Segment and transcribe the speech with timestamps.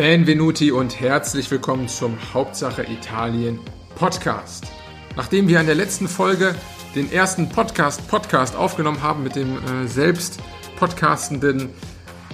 [0.00, 3.58] Benvenuti und herzlich willkommen zum Hauptsache Italien
[3.96, 4.64] Podcast.
[5.14, 6.54] Nachdem wir in der letzten Folge
[6.94, 10.40] den ersten Podcast Podcast aufgenommen haben mit dem äh, selbst
[10.78, 11.68] podcastenden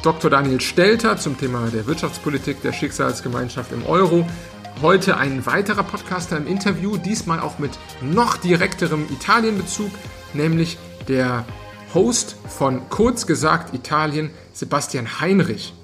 [0.05, 0.31] Dr.
[0.31, 4.25] Daniel Stelter zum Thema der Wirtschaftspolitik der Schicksalsgemeinschaft im Euro,
[4.81, 9.91] heute ein weiterer Podcaster im Interview, diesmal auch mit noch direkterem Italienbezug,
[10.35, 10.79] nämlich
[11.09, 11.45] der
[11.95, 15.75] Host von Kurz gesagt Italien, Sebastian Heinrich.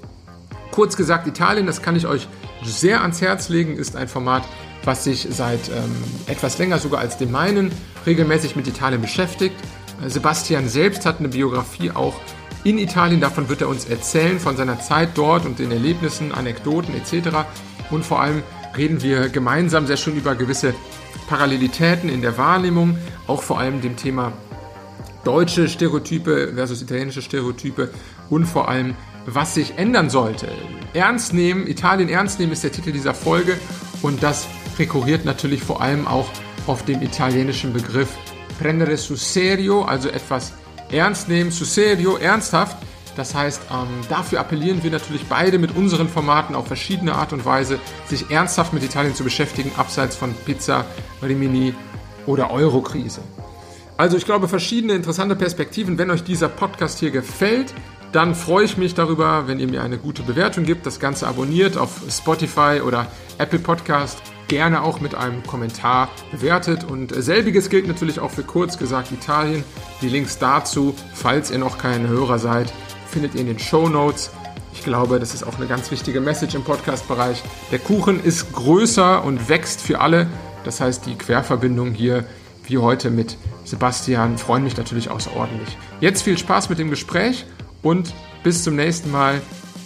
[0.73, 2.27] Kurz gesagt, Italien, das kann ich euch
[2.65, 4.43] sehr ans Herz legen, ist ein Format,
[4.85, 5.95] was sich seit ähm,
[6.27, 7.71] etwas länger sogar als dem meinen
[8.07, 9.55] regelmäßig mit Italien beschäftigt.
[10.03, 12.15] Äh, Sebastian selbst hat eine Biografie auch
[12.65, 16.95] in Italien, davon wird er uns erzählen, von seiner Zeit dort und den Erlebnissen, Anekdoten
[16.95, 17.45] etc.
[17.91, 18.43] Und vor allem
[18.77, 20.73] reden wir gemeinsam sehr schön über gewisse
[21.29, 22.97] Parallelitäten in der Wahrnehmung,
[23.27, 24.33] auch vor allem dem Thema
[25.25, 27.91] deutsche Stereotype versus italienische Stereotype
[28.31, 28.95] und vor allem
[29.27, 30.49] was sich ändern sollte.
[30.95, 33.59] Ernst nehmen, Italien ernst nehmen ist der Titel dieser Folge
[34.03, 34.47] und das
[34.79, 36.29] rekurriert natürlich vor allem auch
[36.67, 38.09] auf dem italienischen Begriff
[38.63, 40.53] prendere su serio, also etwas
[40.91, 42.77] ernst nehmen, su serio, ernsthaft.
[43.17, 47.45] Das heißt, ähm, dafür appellieren wir natürlich beide mit unseren Formaten auf verschiedene Art und
[47.45, 50.87] Weise, sich ernsthaft mit Italien zu beschäftigen, abseits von Pizza,
[51.23, 51.75] Rimini
[52.27, 53.21] oder Eurokrise.
[53.99, 55.99] Also ich glaube, verschiedene interessante Perspektiven.
[55.99, 57.75] Wenn euch dieser Podcast hier gefällt,
[58.13, 61.79] dann freue ich mich darüber, wenn ihr mir eine gute Bewertung gibt, das Ganze abonniert
[61.79, 63.07] auf Spotify oder
[63.39, 66.85] Apple Podcast, gerne auch mit einem Kommentar bewertet.
[66.85, 69.65] Und selbiges gilt natürlich auch für kurz gesagt Italien.
[70.03, 72.71] Die Links dazu, falls ihr noch kein Hörer seid,
[73.09, 74.31] findet ihr in den Show Notes.
[74.75, 77.43] Ich glaube, das ist auch eine ganz wichtige Message im Podcast-Bereich.
[77.71, 80.27] Der Kuchen ist größer und wächst für alle.
[80.65, 82.25] Das heißt, die Querverbindung hier,
[82.65, 85.79] wie heute mit Sebastian, freuen mich natürlich außerordentlich.
[86.01, 87.47] Jetzt viel Spaß mit dem Gespräch
[87.83, 89.41] und bis zum nächsten Mal.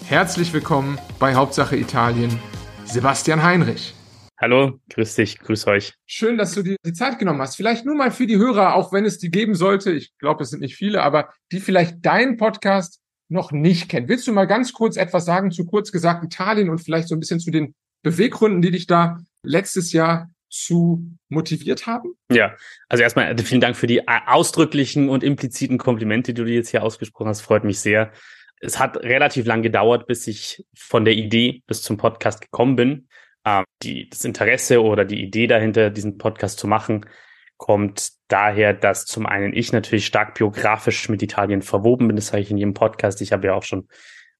[0.06, 2.38] Herzlich willkommen bei Hauptsache Italien,
[2.84, 3.94] Sebastian Heinrich.
[4.38, 5.94] Hallo, grüß dich, grüß euch.
[6.04, 7.56] Schön, dass du dir die Zeit genommen hast.
[7.56, 9.92] Vielleicht nur mal für die Hörer, auch wenn es die geben sollte.
[9.92, 14.08] Ich glaube, es sind nicht viele, aber die vielleicht deinen Podcast noch nicht kennen.
[14.08, 17.20] Willst du mal ganz kurz etwas sagen zu kurz gesagt Italien und vielleicht so ein
[17.20, 22.14] bisschen zu den Beweggründen, die dich da letztes Jahr zu motiviert haben?
[22.30, 22.54] Ja,
[22.88, 26.70] also erstmal äh, vielen Dank für die äh, ausdrücklichen und impliziten Komplimente, die du jetzt
[26.70, 27.40] hier ausgesprochen hast.
[27.40, 28.12] Freut mich sehr.
[28.60, 33.08] Es hat relativ lang gedauert, bis ich von der Idee bis zum Podcast gekommen bin.
[33.44, 37.06] Ähm, die, das Interesse oder die Idee dahinter, diesen Podcast zu machen,
[37.56, 42.16] kommt daher, dass zum einen ich natürlich stark biografisch mit Italien verwoben bin.
[42.16, 43.20] Das sage ich in jedem Podcast.
[43.20, 43.88] Ich habe ja auch schon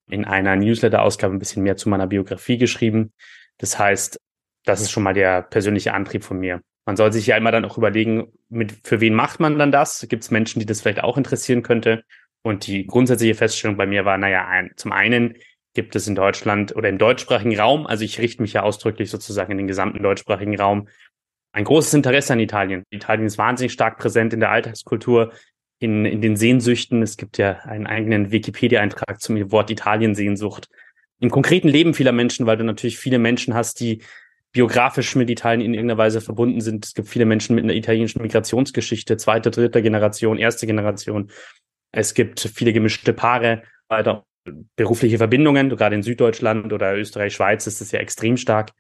[0.09, 3.13] in einer Newsletter-Ausgabe ein bisschen mehr zu meiner Biografie geschrieben.
[3.59, 4.21] Das heißt,
[4.67, 6.61] das ist schon mal der persönliche Antrieb von mir.
[6.85, 10.07] Man soll sich ja immer dann auch überlegen, mit, für wen macht man dann das?
[10.09, 12.05] Gibt es Menschen, die das vielleicht auch interessieren könnte?
[12.43, 15.35] Und die grundsätzliche Feststellung bei mir war, naja, ein, zum einen
[15.75, 19.53] gibt es in Deutschland oder im deutschsprachigen Raum, also ich richte mich ja ausdrücklich sozusagen
[19.53, 20.89] in den gesamten deutschsprachigen Raum,
[21.53, 22.85] ein großes Interesse an Italien.
[22.91, 25.33] Italien ist wahnsinnig stark präsent in der Alltagskultur,
[25.79, 27.03] in, in den Sehnsüchten.
[27.03, 30.69] Es gibt ja einen eigenen Wikipedia-Eintrag zum Wort Italien-Sehnsucht.
[31.19, 34.03] Im konkreten Leben vieler Menschen, weil du natürlich viele Menschen hast, die
[34.57, 36.87] biografisch mit Italien in irgendeiner Weise verbunden sind.
[36.87, 41.31] Es gibt viele Menschen mit einer italienischen Migrationsgeschichte, zweite, dritte Generation, erste Generation.
[41.93, 44.25] Es gibt viele gemischte Paare, weiter
[44.77, 48.73] berufliche Verbindungen, gerade in Süddeutschland oder Österreich, Schweiz ist das ja extrem stark.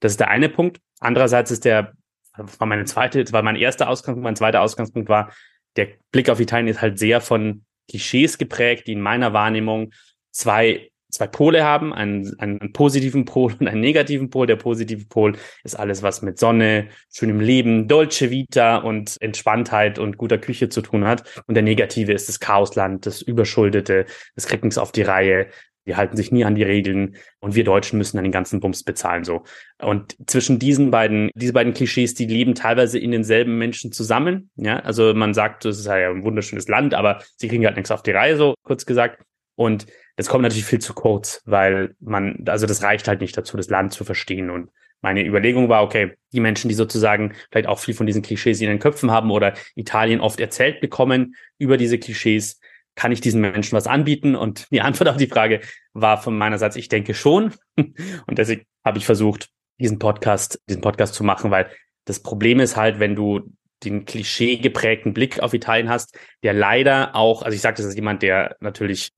[0.00, 0.80] Das ist der eine Punkt.
[1.00, 1.92] Andererseits ist der,
[2.36, 5.32] das war meine zweite, das war mein erster Ausgangspunkt, mein zweiter Ausgangspunkt war,
[5.76, 9.92] der Blick auf Italien ist halt sehr von Klischees geprägt, die in meiner Wahrnehmung
[10.30, 14.46] zwei zwei Pole haben, einen, einen positiven Pol und einen negativen Pol.
[14.46, 20.16] Der positive Pol ist alles, was mit Sonne, schönem Leben, Dolce Vita und Entspanntheit und
[20.16, 21.42] guter Küche zu tun hat.
[21.46, 25.48] Und der negative ist das Chaosland, das Überschuldete, das kriegt nichts auf die Reihe.
[25.86, 28.84] Die halten sich nie an die Regeln und wir Deutschen müssen dann den ganzen Bums
[28.84, 29.42] bezahlen so.
[29.80, 34.50] Und zwischen diesen beiden, diese beiden Klischees, die leben teilweise in denselben Menschen zusammen.
[34.54, 37.90] Ja, also man sagt, das ist ja ein wunderschönes Land, aber sie kriegen halt nichts
[37.90, 39.24] auf die Reihe, so kurz gesagt.
[39.62, 39.86] Und
[40.16, 43.68] das kommt natürlich viel zu kurz, weil man, also das reicht halt nicht dazu, das
[43.68, 44.50] Land zu verstehen.
[44.50, 44.70] Und
[45.00, 48.68] meine Überlegung war, okay, die Menschen, die sozusagen vielleicht auch viel von diesen Klischees in
[48.68, 52.60] den Köpfen haben oder Italien oft erzählt bekommen über diese Klischees,
[52.94, 54.36] kann ich diesen Menschen was anbieten?
[54.36, 55.60] Und die Antwort auf die Frage
[55.92, 57.54] war von meiner Seite, ich denke schon.
[57.76, 59.48] Und deswegen habe ich versucht,
[59.80, 61.70] diesen Podcast, diesen Podcast zu machen, weil
[62.04, 67.16] das Problem ist halt, wenn du den Klischee geprägten Blick auf Italien hast, der leider
[67.16, 69.12] auch, also ich sage das als jemand, der natürlich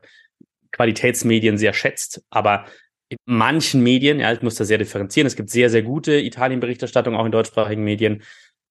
[0.74, 2.22] Qualitätsmedien sehr schätzt.
[2.30, 2.66] Aber
[3.08, 5.26] in manchen Medien, ja, ich muss da sehr differenzieren.
[5.26, 8.22] Es gibt sehr, sehr gute Italien-Berichterstattung auch in deutschsprachigen Medien.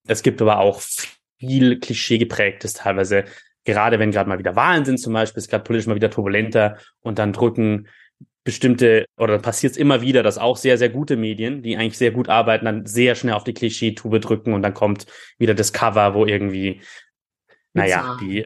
[0.08, 0.82] Es gibt aber auch
[1.40, 3.26] viel Klischee geprägtes teilweise.
[3.66, 6.78] Gerade wenn gerade mal wieder Wahlen sind zum Beispiel, ist gerade politisch mal wieder turbulenter
[7.02, 7.88] und dann drücken
[8.44, 12.12] bestimmte, oder passiert es immer wieder, dass auch sehr, sehr gute Medien, die eigentlich sehr
[12.12, 15.06] gut arbeiten, dann sehr schnell auf die Klischee-Tube drücken und dann kommt
[15.38, 16.82] wieder das Cover, wo irgendwie,
[17.74, 18.44] naja, die,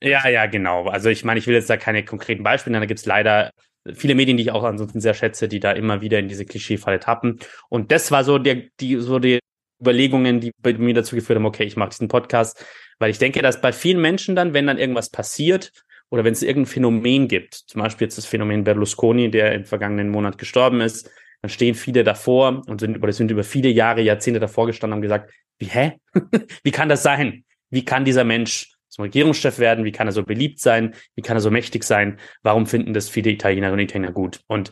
[0.00, 0.86] ja, ja, genau.
[0.86, 3.50] Also ich meine, ich will jetzt da keine konkreten Beispiele nennen, da gibt es leider
[3.92, 7.00] viele Medien, die ich auch ansonsten sehr schätze, die da immer wieder in diese Klischee-Falle
[7.00, 7.38] tappen.
[7.68, 9.40] Und das war so der, die, so die
[9.80, 12.64] Überlegungen, die bei mir dazu geführt haben, okay, ich mache diesen Podcast,
[12.98, 15.72] weil ich denke, dass bei vielen Menschen dann, wenn dann irgendwas passiert
[16.10, 20.08] oder wenn es irgendein Phänomen gibt, zum Beispiel jetzt das Phänomen Berlusconi, der im vergangenen
[20.10, 21.10] Monat gestorben ist,
[21.42, 24.96] dann stehen viele davor und sind, oder sind über viele Jahre, Jahrzehnte davor gestanden und
[24.96, 25.98] haben gesagt, wie, hä?
[26.62, 27.44] wie kann das sein?
[27.68, 29.84] Wie kann dieser Mensch zum Regierungschef werden?
[29.84, 30.94] Wie kann er so beliebt sein?
[31.16, 32.18] Wie kann er so mächtig sein?
[32.42, 34.40] Warum finden das viele Italienerinnen und Italiener gut?
[34.46, 34.70] Und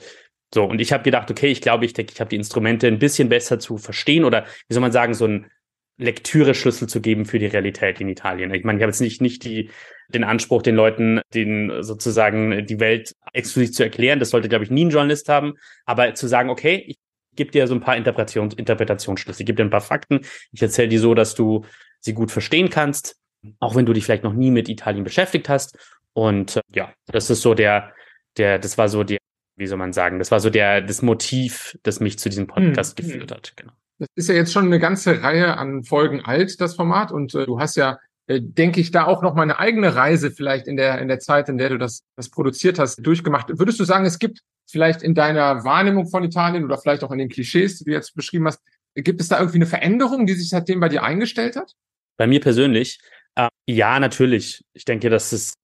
[0.54, 2.98] so, und ich habe gedacht, okay, ich glaube, ich denke, ich habe die Instrumente ein
[2.98, 5.46] bisschen besser zu verstehen oder wie soll man sagen, so ein
[5.98, 8.52] Lektüre-Schlüssel zu geben für die Realität in Italien.
[8.54, 9.70] Ich meine, ich habe jetzt nicht, nicht die,
[10.08, 14.18] den Anspruch, den Leuten den sozusagen die Welt exklusiv zu erklären.
[14.18, 15.54] Das sollte, glaube ich, nie ein Journalist haben.
[15.84, 16.96] Aber zu sagen, okay, ich
[17.34, 20.20] gebe dir so ein paar Interpretations Interpretationsschlüsse, ich gebe dir ein paar Fakten,
[20.52, 21.64] ich erzähle dir so, dass du
[22.00, 23.16] sie gut verstehen kannst,
[23.60, 25.76] auch wenn du dich vielleicht noch nie mit Italien beschäftigt hast.
[26.12, 27.92] Und äh, ja, das ist so der,
[28.36, 29.18] der, das war so der,
[29.56, 32.98] wie soll man sagen, das war so der, das Motiv, das mich zu diesem Podcast
[32.98, 33.06] hm.
[33.06, 33.52] geführt hat.
[33.56, 33.72] Genau.
[33.98, 37.12] Das ist ja jetzt schon eine ganze Reihe an Folgen alt, das Format.
[37.12, 40.30] Und äh, du hast ja, äh, denke ich, da auch noch mal eine eigene Reise
[40.30, 43.48] vielleicht in der, in der Zeit, in der du das, das produziert hast, durchgemacht.
[43.58, 47.18] Würdest du sagen, es gibt vielleicht in deiner Wahrnehmung von Italien oder vielleicht auch in
[47.18, 48.60] den Klischees, die du jetzt beschrieben hast,
[48.94, 51.74] gibt es da irgendwie eine Veränderung, die sich seitdem bei dir eingestellt hat?
[52.16, 53.00] Bei mir persönlich,
[53.34, 54.64] äh, ja, natürlich.
[54.72, 55.54] Ich denke, dass es,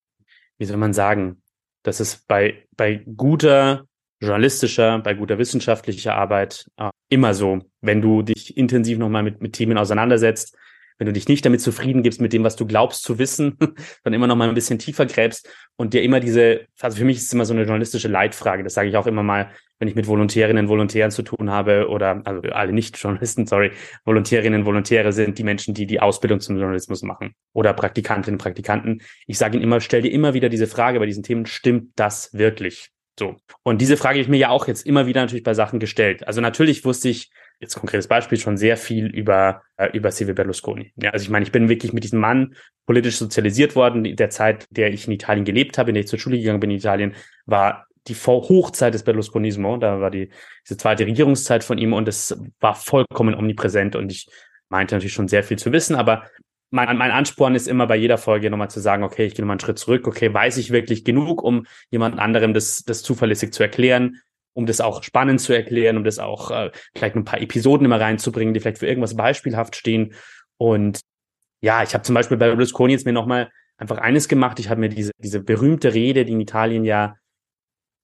[0.58, 1.42] wie soll man sagen,
[1.82, 3.86] dass es bei, bei guter
[4.20, 9.52] journalistischer, bei guter wissenschaftlicher Arbeit äh, immer so, wenn du dich intensiv nochmal mit, mit
[9.52, 10.56] Themen auseinandersetzt,
[10.98, 13.56] wenn du dich nicht damit zufrieden gibst mit dem, was du glaubst zu wissen,
[14.04, 17.18] dann immer noch mal ein bisschen tiefer gräbst und dir immer diese, also für mich
[17.18, 19.94] ist es immer so eine journalistische Leitfrage, das sage ich auch immer mal, wenn ich
[19.94, 23.72] mit Volontärinnen und Volontären zu tun habe oder, also alle Nicht-Journalisten, sorry,
[24.04, 28.42] Volontärinnen und Volontäre sind die Menschen, die die Ausbildung zum Journalismus machen oder Praktikantinnen und
[28.42, 29.02] Praktikanten.
[29.26, 32.32] Ich sage ihnen immer, stell dir immer wieder diese Frage bei diesen Themen, stimmt das
[32.32, 32.90] wirklich?
[33.18, 33.36] So.
[33.62, 36.26] Und diese Frage habe ich mir ja auch jetzt immer wieder natürlich bei Sachen gestellt.
[36.26, 37.30] Also natürlich wusste ich,
[37.60, 40.92] jetzt konkretes Beispiel, schon sehr viel über, äh, über Silvio Berlusconi.
[40.96, 42.54] Ja, also ich meine, ich bin wirklich mit diesem Mann
[42.86, 44.04] politisch sozialisiert worden.
[44.04, 46.60] In der Zeit, der ich in Italien gelebt habe, in der ich zur Schule gegangen
[46.60, 47.14] bin in Italien,
[47.46, 49.76] war die Hochzeit des Berlusconismo.
[49.76, 50.30] Da war die,
[50.66, 54.28] diese zweite Regierungszeit von ihm und es war vollkommen omnipräsent und ich
[54.68, 56.24] meinte natürlich schon sehr viel zu wissen, aber
[56.70, 59.54] mein, mein Ansporn ist immer bei jeder Folge nochmal zu sagen, okay, ich gehe nochmal
[59.54, 63.62] einen Schritt zurück, okay, weiß ich wirklich genug, um jemand anderem das, das zuverlässig zu
[63.62, 64.20] erklären,
[64.52, 68.00] um das auch spannend zu erklären, um das auch äh, vielleicht ein paar Episoden immer
[68.00, 70.12] reinzubringen, die vielleicht für irgendwas beispielhaft stehen.
[70.58, 71.00] Und
[71.62, 74.58] ja, ich habe zum Beispiel bei Berlusconi jetzt mir nochmal einfach eines gemacht.
[74.58, 77.16] Ich habe mir diese, diese berühmte Rede, die in Italien ja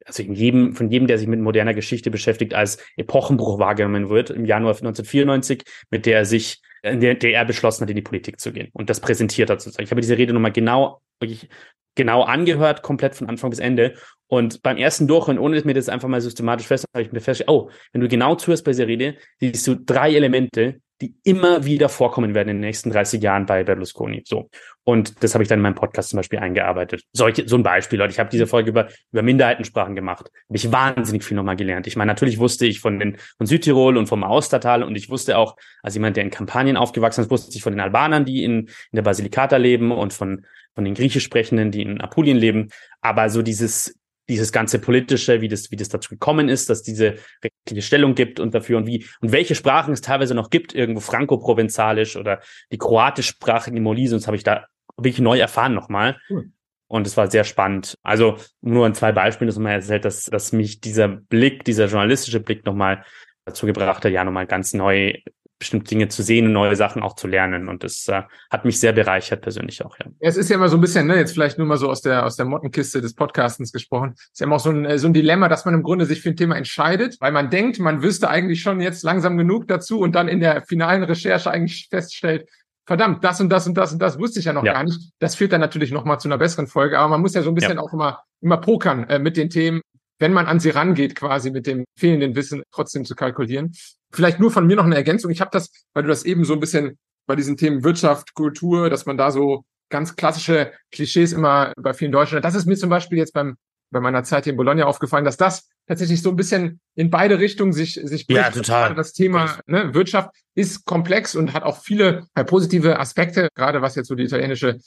[0.05, 4.31] also in jedem, von jedem, der sich mit moderner Geschichte beschäftigt, als Epochenbruch wahrgenommen wird,
[4.31, 8.03] im Januar 1994, mit der er sich in der, der er beschlossen hat, in die
[8.03, 9.85] Politik zu gehen und das präsentiert hat sozusagen.
[9.85, 11.49] Ich habe diese Rede nochmal genau, wirklich
[11.95, 13.95] genau angehört, komplett von Anfang bis Ende.
[14.27, 17.51] Und beim ersten Durchhören, ohne mir das einfach mal systematisch fest, habe ich mir festgestellt,
[17.51, 21.89] oh, wenn du genau zuhörst bei dieser Rede, siehst du drei Elemente, die immer wieder
[21.89, 24.23] vorkommen werden in den nächsten 30 Jahren bei Berlusconi.
[24.25, 24.49] So.
[24.85, 27.03] Und das habe ich dann in meinem Podcast zum Beispiel eingearbeitet.
[27.13, 28.13] Solche, so ein Beispiel, Leute.
[28.13, 30.31] Ich habe diese Folge über, über Minderheitensprachen gemacht.
[30.49, 31.87] Habe ich wahnsinnig viel nochmal gelernt.
[31.87, 35.37] Ich meine, natürlich wusste ich von den, von Südtirol und vom Austertal und ich wusste
[35.37, 38.61] auch, als jemand, der in Kampagnen aufgewachsen ist, wusste ich von den Albanern, die in,
[38.61, 42.69] in der Basilikata leben und von, von den Griechisch Sprechenden, die in Apulien leben.
[43.01, 47.17] Aber so dieses, dieses ganze politische, wie das, wie das dazu gekommen ist, dass diese
[47.43, 51.01] rechtliche Stellung gibt und dafür und wie und welche Sprachen es teilweise noch gibt, irgendwo
[51.01, 52.41] franco-provenzalisch oder
[52.73, 54.67] die kroatischsprachigen Molise, das habe ich da
[54.97, 56.19] wirklich neu erfahren nochmal.
[56.31, 56.51] Cool.
[56.87, 57.99] Und es war sehr spannend.
[58.03, 62.41] Also nur an zwei Beispielen, dass man erzählt, dass, dass mich dieser Blick, dieser journalistische
[62.41, 63.05] Blick nochmal
[63.45, 65.15] dazu gebracht hat, ja nochmal ganz neu
[65.59, 67.69] bestimmte Dinge zu sehen und neue Sachen auch zu lernen.
[67.69, 70.07] Und das äh, hat mich sehr bereichert persönlich auch, ja.
[70.21, 72.27] Es ist ja immer so ein bisschen, ne, jetzt vielleicht nur mal so aus der,
[72.27, 75.15] aus der Mottenkiste des Podcastens gesprochen, ist ja immer auch so ein, äh, so ein
[75.15, 78.29] Dilemma, dass man im Grunde sich für ein Thema entscheidet, weil man denkt, man wüsste
[78.29, 82.49] eigentlich schon jetzt langsam genug dazu und dann in der finalen Recherche eigentlich feststellt,
[82.87, 84.75] verdammt, das und das und das und das wusste ich ja noch ja.
[84.75, 85.13] gar nicht.
[85.19, 87.55] Das führt dann natürlich nochmal zu einer besseren Folge, aber man muss ja so ein
[87.55, 87.83] bisschen ja.
[87.83, 89.81] auch immer, immer pokern äh, mit den Themen,
[90.25, 93.73] wenn man an sie rangeht, quasi mit dem fehlenden Wissen trotzdem zu kalkulieren.
[94.11, 95.31] Vielleicht nur von mir noch eine Ergänzung.
[95.31, 98.89] Ich habe das, weil du das eben so ein bisschen bei diesen Themen Wirtschaft, Kultur,
[98.89, 102.89] dass man da so ganz klassische Klischees immer bei vielen Deutschen, das ist mir zum
[102.89, 103.57] Beispiel jetzt beim
[103.91, 107.39] bei meiner Zeit hier in Bologna aufgefallen, dass das tatsächlich so ein bisschen in beide
[107.39, 108.41] Richtungen sich sich bricht.
[108.41, 108.95] Ja, total.
[108.95, 113.95] Das Thema ne, Wirtschaft ist komplex und hat auch viele äh, positive Aspekte, gerade was
[113.95, 114.79] jetzt so die italienische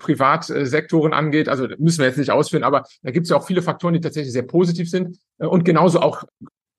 [0.00, 1.48] Privatsektoren angeht.
[1.48, 4.00] Also müssen wir jetzt nicht ausführen, aber da gibt es ja auch viele Faktoren, die
[4.00, 5.18] tatsächlich sehr positiv sind.
[5.38, 6.24] Äh, und genauso auch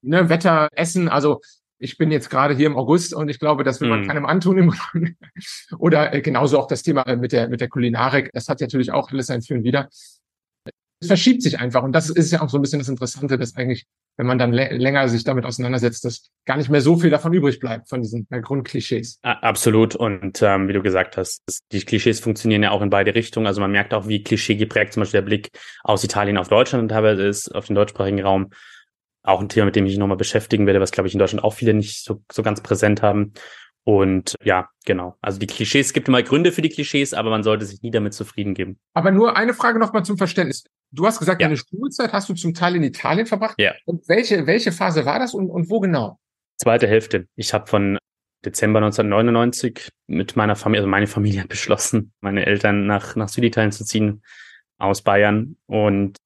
[0.02, 1.08] ne, Wetter, Essen.
[1.08, 1.40] Also
[1.80, 4.08] ich bin jetzt gerade hier im August und ich glaube, das will man mm.
[4.08, 4.76] keinem antun.
[5.80, 8.30] Oder äh, genauso auch das Thema mit der, mit der Kulinarik.
[8.34, 10.21] Das hat natürlich auch alles ein Wider es
[11.08, 11.84] verschiebt sich einfach.
[11.84, 13.86] Und das ist ja auch so ein bisschen das Interessante, dass eigentlich,
[14.18, 17.60] wenn man dann länger sich damit auseinandersetzt, dass gar nicht mehr so viel davon übrig
[17.60, 19.20] bleibt, von diesen äh, Grundklischees.
[19.24, 19.96] Absolut.
[19.96, 21.42] Und ähm, wie du gesagt hast,
[21.72, 23.48] die Klischees funktionieren ja auch in beide Richtungen.
[23.48, 25.50] Also man merkt auch, wie Klischee geprägt zum Beispiel der Blick
[25.84, 28.50] aus Italien auf Deutschland teilweise ist, auf den deutschsprachigen Raum.
[29.24, 31.44] Auch ein Thema, mit dem ich mich nochmal beschäftigen werde, was, glaube ich, in Deutschland
[31.44, 33.34] auch viele nicht so, so ganz präsent haben.
[33.84, 35.18] Und ja, genau.
[35.22, 37.92] Also die Klischees, es gibt immer Gründe für die Klischees, aber man sollte sich nie
[37.92, 38.80] damit zufrieden geben.
[38.94, 40.64] Aber nur eine Frage nochmal zum Verständnis.
[40.92, 41.48] Du hast gesagt, ja.
[41.48, 43.56] deine Schulzeit hast du zum Teil in Italien verbracht.
[43.58, 43.74] Ja.
[43.86, 46.20] Und welche, welche Phase war das und, und wo genau?
[46.58, 47.28] Zweite Hälfte.
[47.36, 47.98] Ich habe von
[48.44, 53.72] Dezember 1999 mit meiner Familie, also meine Familie hat beschlossen, meine Eltern nach, nach Süditalien
[53.72, 54.22] zu ziehen
[54.78, 56.18] aus Bayern und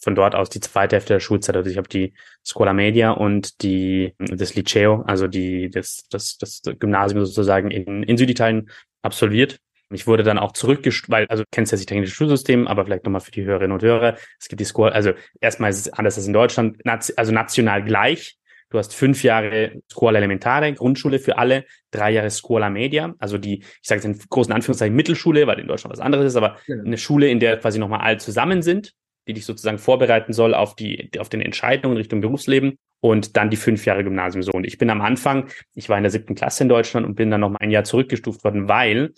[0.00, 1.56] von dort aus die zweite Hälfte der Schulzeit.
[1.56, 2.14] Also ich habe die
[2.44, 8.16] Scuola Media und die das Liceo, also die das das das Gymnasium sozusagen in, in
[8.16, 8.70] Süditalien
[9.02, 9.58] absolviert
[9.90, 13.20] ich wurde dann auch zurückgestuft, weil, also kennst ja das italienische Schulsystem, aber vielleicht nochmal
[13.20, 14.16] für die Hörerinnen und Hörer.
[14.38, 16.80] Es gibt die Scuola, also erstmal ist es anders als in Deutschland,
[17.16, 18.36] also national gleich.
[18.70, 23.60] Du hast fünf Jahre Scuola Elementare, Grundschule für alle, drei Jahre Scuola Media, also die,
[23.60, 26.84] ich sage jetzt in großen Anführungszeichen Mittelschule, weil in Deutschland was anderes ist, aber genau.
[26.84, 28.92] eine Schule, in der quasi nochmal alle zusammen sind,
[29.28, 33.56] die dich sozusagen vorbereiten soll auf die, auf den Entscheidungen Richtung Berufsleben und dann die
[33.56, 34.52] fünf Jahre Gymnasium so.
[34.52, 37.30] Und ich bin am Anfang, ich war in der siebten Klasse in Deutschland und bin
[37.30, 39.12] dann noch mal ein Jahr zurückgestuft worden, weil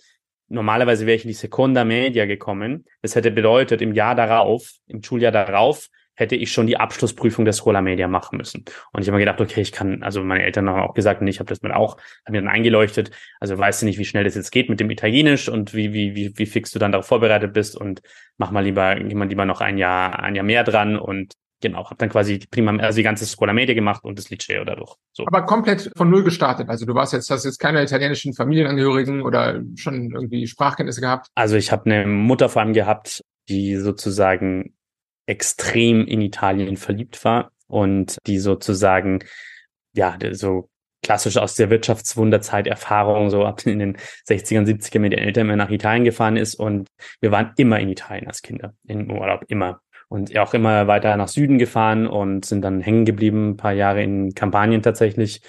[0.47, 2.85] normalerweise wäre ich in die Seconda Media gekommen.
[3.01, 5.87] Das hätte bedeutet, im Jahr darauf, im Schuljahr darauf,
[6.17, 8.65] hätte ich schon die Abschlussprüfung der Schola Media machen müssen.
[8.91, 11.27] Und ich habe mir gedacht, okay, ich kann, also meine Eltern haben auch gesagt, und
[11.27, 14.23] ich habe das mit auch, haben mir dann eingeleuchtet, also weißt du nicht, wie schnell
[14.23, 17.05] das jetzt geht mit dem Italienisch und wie, wie, wie, wie fix du dann darauf
[17.05, 18.01] vorbereitet bist und
[18.37, 21.85] mach mal lieber, geh mal lieber noch ein Jahr, ein Jahr mehr dran und genau,
[21.85, 24.95] habe dann quasi prima, also die ganze Scuola Media gemacht und das Liceo dadurch.
[25.13, 25.25] So.
[25.25, 26.69] Aber komplett von null gestartet.
[26.69, 31.27] Also du warst jetzt, hast jetzt keine italienischen Familienangehörigen oder schon irgendwie Sprachkenntnisse gehabt?
[31.35, 34.73] Also ich habe eine Mutter vor allem gehabt, die sozusagen
[35.25, 39.19] extrem in Italien verliebt war und die sozusagen,
[39.93, 40.69] ja, so
[41.03, 43.97] klassisch aus der Wirtschaftswunderzeit Erfahrung, so ab in den
[44.27, 46.89] 60ern, 70ern mit den Eltern immer nach Italien gefahren ist und
[47.21, 51.27] wir waren immer in Italien als Kinder, in Urlaub, immer und auch immer weiter nach
[51.27, 55.41] Süden gefahren und sind dann hängen geblieben, ein paar Jahre in Kampagnen tatsächlich.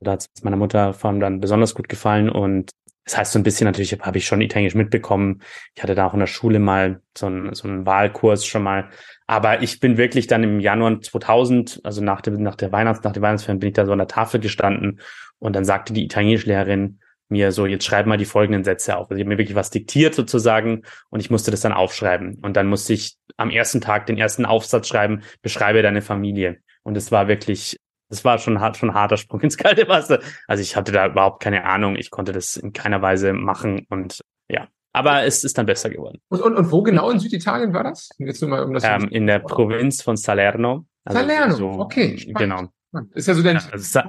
[0.00, 2.70] Da hat es meiner Mutter vor allem dann besonders gut gefallen und
[3.04, 5.42] das heißt so ein bisschen natürlich habe ich schon Italienisch mitbekommen.
[5.74, 8.88] Ich hatte da auch in der Schule mal so einen, so einen Wahlkurs schon mal.
[9.26, 13.12] Aber ich bin wirklich dann im Januar 2000, also nach, dem, nach der Weihnachts, nach
[13.12, 15.00] der Weihnachtsferien bin ich da so an der Tafel gestanden
[15.38, 19.10] und dann sagte die Italienischlehrerin, mir so, jetzt schreib mal die folgenden Sätze auf.
[19.10, 22.38] Also ich habe mir wirklich was diktiert sozusagen und ich musste das dann aufschreiben.
[22.42, 26.58] Und dann musste ich am ersten Tag den ersten Aufsatz schreiben, beschreibe deine Familie.
[26.82, 27.78] Und es war wirklich,
[28.10, 30.20] es war schon hart, schon ein harter Sprung ins kalte Wasser.
[30.46, 31.96] Also ich hatte da überhaupt keine Ahnung.
[31.96, 34.68] Ich konnte das in keiner Weise machen und ja.
[34.92, 36.20] Aber es ist dann besser geworden.
[36.28, 38.10] Und, und, und wo genau in Süditalien war das?
[38.18, 40.86] Jetzt nur mal um das ähm, in der Provinz von Salerno.
[41.04, 42.16] Also Salerno, so, okay.
[42.16, 42.38] Spannend.
[42.38, 43.06] Genau.
[43.14, 44.00] Ist ja so der, ja, also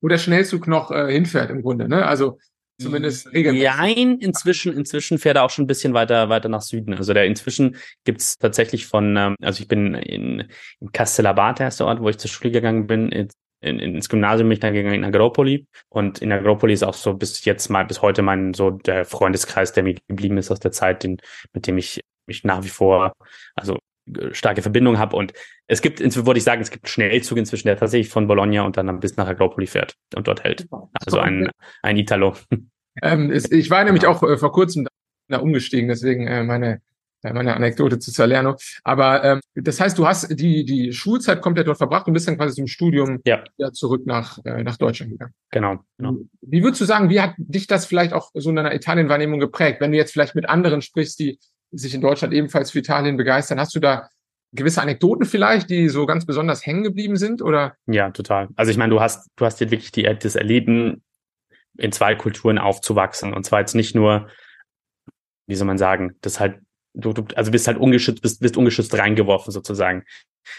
[0.00, 2.06] wo der Schnellzug noch äh, hinfährt im Grunde, ne?
[2.06, 2.38] Also
[2.80, 3.68] Zumindest regelmäßig.
[3.76, 6.94] Nein, inzwischen, inzwischen fährt er auch schon ein bisschen weiter, weiter nach Süden.
[6.94, 10.48] Also der inzwischen gibt's tatsächlich von, ähm, also ich bin in,
[10.80, 13.28] in Castellabate, erster Ort, wo ich zur Schule gegangen bin, in,
[13.60, 15.66] in, ins Gymnasium bin ich dann gegangen in Agropoli.
[15.88, 19.72] Und in Agropoli ist auch so bis jetzt mal, bis heute mein, so der Freundeskreis,
[19.72, 21.18] der mir geblieben ist aus der Zeit, den,
[21.52, 23.12] mit dem ich mich nach wie vor,
[23.56, 23.78] also
[24.32, 25.16] starke Verbindung habe.
[25.16, 25.32] Und
[25.66, 28.76] es gibt, würde ich sagen, es gibt einen Schnellzug inzwischen, der tatsächlich von Bologna und
[28.76, 30.66] dann bis nach Agropoli fährt und dort hält.
[31.04, 31.50] Also ein,
[31.82, 32.34] ein Italo.
[33.02, 34.86] Ähm, ich war nämlich auch äh, vor kurzem
[35.28, 36.80] da umgestiegen, deswegen äh, meine
[37.22, 38.56] äh, meine Anekdote zu Salerno.
[38.84, 42.36] Aber ähm, das heißt, du hast die die Schulzeit komplett dort verbracht und bist dann
[42.36, 43.42] quasi zum Studium ja.
[43.56, 45.34] ja zurück nach äh, nach Deutschland gegangen.
[45.50, 46.16] Genau, genau.
[46.42, 49.80] Wie würdest du sagen, wie hat dich das vielleicht auch so in deiner Italien-Wahrnehmung geprägt?
[49.80, 51.38] Wenn du jetzt vielleicht mit anderen sprichst, die
[51.70, 53.60] sich in Deutschland ebenfalls für Italien begeistern.
[53.60, 54.08] Hast du da
[54.52, 57.74] gewisse Anekdoten vielleicht, die so ganz besonders hängen geblieben sind oder?
[57.86, 58.48] Ja, total.
[58.56, 61.02] Also ich meine, du hast, du hast jetzt wirklich die, das Erleben,
[61.78, 63.32] in zwei Kulturen aufzuwachsen.
[63.32, 64.28] Und zwar jetzt nicht nur,
[65.46, 66.60] wie soll man sagen, das halt,
[66.94, 70.04] du, du also bist halt ungeschützt, bist, bist ungeschützt reingeworfen sozusagen.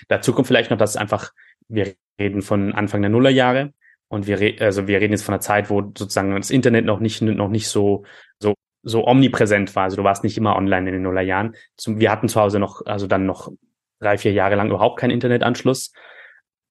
[0.07, 1.31] Dazu kommt vielleicht noch, dass einfach,
[1.67, 3.73] wir reden von Anfang der Nullerjahre
[4.07, 7.21] und wir, also wir reden jetzt von einer Zeit, wo sozusagen das Internet noch nicht,
[7.21, 8.05] noch nicht so,
[8.39, 9.83] so so omnipräsent war.
[9.83, 11.55] Also du warst nicht immer online in den Nullerjahren.
[11.85, 13.51] Wir hatten zu Hause noch, also dann noch
[13.99, 15.91] drei, vier Jahre lang überhaupt keinen Internetanschluss.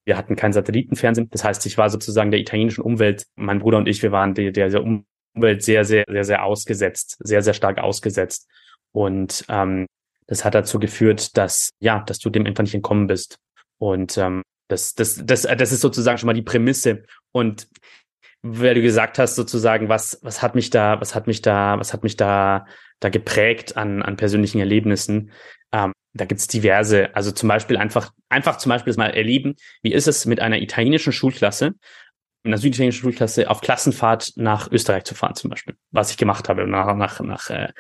[0.04, 1.28] Wir hatten kein Satellitenfernsehen.
[1.30, 4.52] Das heißt, ich war sozusagen der italienischen Umwelt, mein Bruder und ich, wir waren der,
[4.52, 8.48] der Umwelt sehr, sehr, sehr, sehr ausgesetzt, sehr, sehr stark ausgesetzt.
[8.92, 9.86] Und ähm,
[10.26, 13.36] das hat dazu geführt, dass, ja, dass du dem einfach nicht entkommen bist.
[13.78, 17.04] Und ähm, das, das, das, das ist sozusagen schon mal die Prämisse.
[17.32, 17.68] Und
[18.42, 21.92] weil du gesagt hast, sozusagen, was, was hat mich da, was hat mich da, was
[21.92, 22.66] hat mich da,
[23.00, 25.32] da geprägt an, an persönlichen Erlebnissen?
[25.72, 29.92] Ähm, da gibt's diverse, also zum Beispiel einfach, einfach zum Beispiel das mal erleben, wie
[29.92, 31.74] ist es mit einer italienischen Schulklasse,
[32.44, 36.66] einer süditalienischen Schulklasse auf Klassenfahrt nach Österreich zu fahren, zum Beispiel, was ich gemacht habe,
[36.66, 37.72] nach, nach, nach, äh,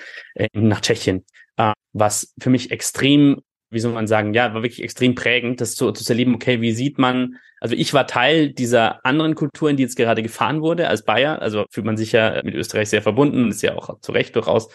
[0.52, 1.24] nach Tschechien,
[1.56, 5.74] äh, was für mich extrem wie soll man sagen, ja, war wirklich extrem prägend, das
[5.74, 9.76] zu, zu erleben, okay, wie sieht man, also ich war Teil dieser anderen Kultur, in
[9.76, 13.02] die jetzt gerade gefahren wurde, als Bayer, also fühlt man sich ja mit Österreich sehr
[13.02, 14.68] verbunden, ist ja auch zu Recht durchaus.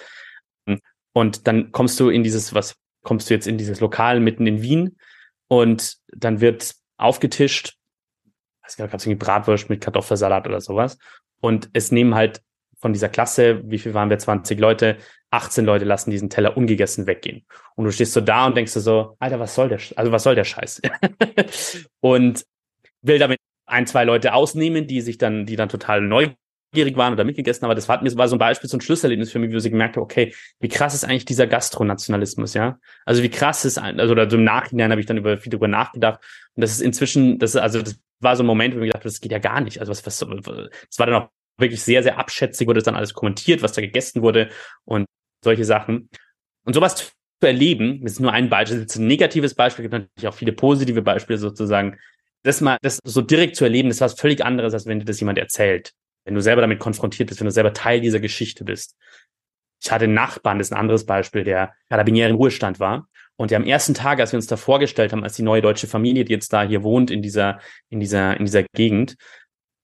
[1.13, 4.61] Und dann kommst du in dieses, was, kommst du jetzt in dieses Lokal mitten in
[4.61, 4.97] Wien
[5.47, 7.75] und dann wird aufgetischt,
[8.63, 10.97] weiß gar nicht, irgendwie Bratwurst mit Kartoffelsalat oder sowas.
[11.39, 12.41] Und es nehmen halt
[12.79, 14.97] von dieser Klasse, wie viel waren wir, 20 Leute,
[15.33, 17.45] 18 Leute lassen diesen Teller ungegessen weggehen.
[17.75, 20.23] Und du stehst so da und denkst dir so, Alter, was soll der, also was
[20.23, 20.81] soll der Scheiß?
[22.01, 22.45] und
[23.01, 27.23] will damit ein, zwei Leute ausnehmen, die sich dann, die dann total neugierig waren oder
[27.23, 29.63] mitgegessen, aber das war, war so ein Beispiel, so ein Schlüsselerlebnis für mich, wie ich
[29.63, 32.77] gemerkt habe, okay, wie krass ist eigentlich dieser Gastronationalismus, ja?
[33.05, 35.67] Also wie krass ist, also oder so im Nachhinein habe ich dann über viel darüber
[35.67, 36.19] nachgedacht
[36.55, 39.01] und das ist inzwischen, das ist, also das war so ein Moment, wo ich gedacht
[39.01, 39.79] habe, das geht ja gar nicht.
[39.79, 43.61] Also was, was, das war dann auch wirklich sehr, sehr abschätzig, wurde dann alles kommentiert,
[43.61, 44.49] was da gegessen wurde
[44.85, 45.05] und
[45.43, 46.09] solche Sachen.
[46.65, 47.05] Und sowas zu
[47.41, 50.53] erleben, das ist nur ein Beispiel, das ist ein negatives Beispiel, gibt natürlich auch viele
[50.53, 51.97] positive Beispiele sozusagen.
[52.43, 55.05] Das mal, das so direkt zu erleben, das ist was völlig anderes, als wenn dir
[55.05, 55.93] das jemand erzählt.
[56.25, 58.95] Wenn du selber damit konfrontiert bist, wenn du selber Teil dieser Geschichte bist.
[59.81, 63.07] Ich hatte einen Nachbarn, das ist ein anderes Beispiel, der Karabinier im Ruhestand war.
[63.35, 65.87] Und der am ersten Tag, als wir uns da vorgestellt haben, als die neue deutsche
[65.87, 67.59] Familie, die jetzt da hier wohnt, in dieser,
[67.89, 69.15] in dieser, in dieser Gegend,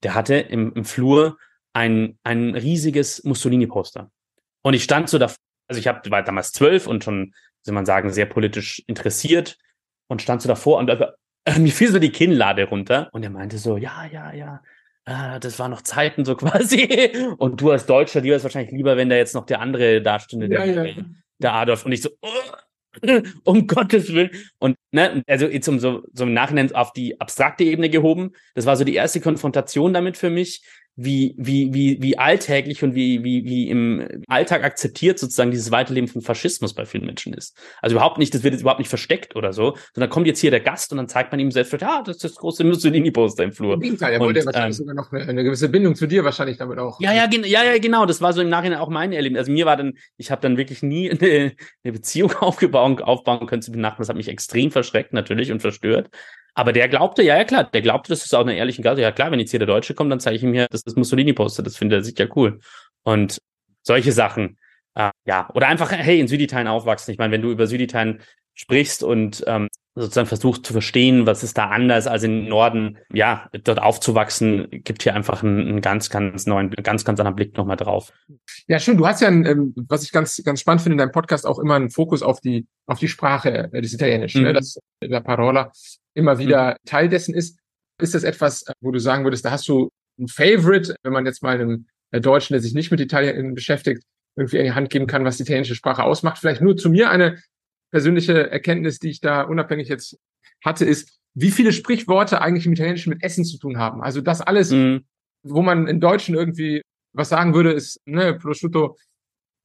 [0.02, 1.36] der hatte im, im Flur
[1.72, 4.10] ein, ein riesiges Mussolini-Poster.
[4.62, 5.32] Und ich stand so da,
[5.70, 9.56] also ich hab, war damals zwölf und schon, soll man sagen, sehr politisch interessiert
[10.08, 13.56] und stand so davor und äh, mir fiel so die Kinnlade runter und er meinte
[13.56, 14.60] so, ja, ja, ja,
[15.04, 17.10] äh, das war noch Zeiten so quasi.
[17.38, 20.52] Und du als Deutscher, dir ist wahrscheinlich lieber, wenn da jetzt noch der andere dastünde,
[20.52, 21.04] ja, der, ja.
[21.38, 21.86] der Adolf.
[21.86, 22.28] Und ich so, oh,
[23.44, 24.30] um Gottes Willen.
[24.58, 28.32] Und ne, also jetzt um so, so im Nachhinein auf die abstrakte Ebene gehoben.
[28.54, 30.64] Das war so die erste Konfrontation damit für mich,
[30.96, 36.08] wie, wie, wie, wie alltäglich und wie, wie, wie im Alltag akzeptiert sozusagen dieses Weiterleben
[36.08, 37.56] von Faschismus bei vielen Menschen ist.
[37.80, 40.50] Also überhaupt nicht, das wird jetzt überhaupt nicht versteckt oder so, sondern kommt jetzt hier
[40.50, 43.52] der Gast und dann zeigt man ihm selbst, ja, das ist das große Mussolini-Poster im
[43.52, 43.74] Flur.
[43.74, 46.58] Im Gegenteil, er wollte wahrscheinlich ähm, sogar noch eine, eine, gewisse Bindung zu dir wahrscheinlich
[46.58, 47.00] damit auch.
[47.00, 49.36] Ja, ja, ja, ja, genau, das war so im Nachhinein auch mein Erleben.
[49.36, 51.52] Also mir war dann, ich habe dann wirklich nie eine,
[51.84, 54.02] eine Beziehung aufgebaut, aufbauen können zu den Nachbarn.
[54.02, 56.10] Das hat mich extrem verschreckt natürlich und verstört.
[56.54, 59.02] Aber der glaubte, ja, ja klar, der glaubte, das ist auch eine ehrliche Gase.
[59.02, 60.96] Ja klar, wenn jetzt hier der Deutsche kommt, dann zeige ich ihm hier, dass das
[60.96, 61.66] Mussolini postet.
[61.66, 62.60] Das findet er sicher cool.
[63.02, 63.38] Und
[63.82, 64.58] solche Sachen,
[64.94, 65.48] äh, ja.
[65.54, 67.12] Oder einfach, hey, in Süditalien aufwachsen.
[67.12, 68.20] Ich meine, wenn du über Süditalien
[68.54, 73.48] sprichst und ähm, sozusagen versuchst zu verstehen, was ist da anders als im Norden, ja,
[73.64, 77.76] dort aufzuwachsen, gibt hier einfach einen, einen ganz, ganz neuen, ganz, ganz anderen Blick nochmal
[77.76, 78.12] drauf.
[78.68, 78.96] Ja, schön.
[78.96, 81.74] Du hast ja, ähm, was ich ganz, ganz spannend finde in deinem Podcast, auch immer
[81.74, 84.48] einen Fokus auf die, auf die Sprache äh, des Italienischen, ne?
[84.48, 84.54] mhm.
[84.54, 84.60] ne?
[84.60, 85.72] das der Parola
[86.14, 86.76] immer wieder mhm.
[86.86, 87.58] Teil dessen ist.
[88.00, 91.42] Ist das etwas, wo du sagen würdest, da hast du ein Favorite, wenn man jetzt
[91.42, 94.02] mal einem äh, Deutschen, der sich nicht mit Italien beschäftigt,
[94.36, 96.38] irgendwie in die Hand geben kann, was die italienische Sprache ausmacht?
[96.38, 97.38] Vielleicht nur zu mir eine
[97.90, 100.16] persönliche Erkenntnis, die ich da unabhängig jetzt
[100.64, 104.02] hatte, ist, wie viele Sprichworte eigentlich im Italienischen mit Essen zu tun haben.
[104.02, 105.04] Also das alles, mhm.
[105.42, 108.96] wo man in Deutschen irgendwie was sagen würde, ist ne, prosciutto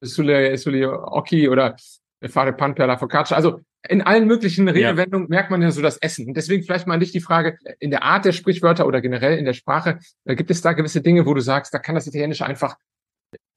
[0.00, 1.76] sulle, sulle occhi oder
[2.22, 3.36] fare pan per la focaccia.
[3.36, 5.36] Also in allen möglichen Redewendungen ja.
[5.36, 6.26] merkt man ja so das Essen.
[6.26, 9.38] Und deswegen vielleicht mal an dich die Frage, in der Art der Sprichwörter oder generell
[9.38, 12.06] in der Sprache, äh, gibt es da gewisse Dinge, wo du sagst, da kann das
[12.06, 12.76] Italienische einfach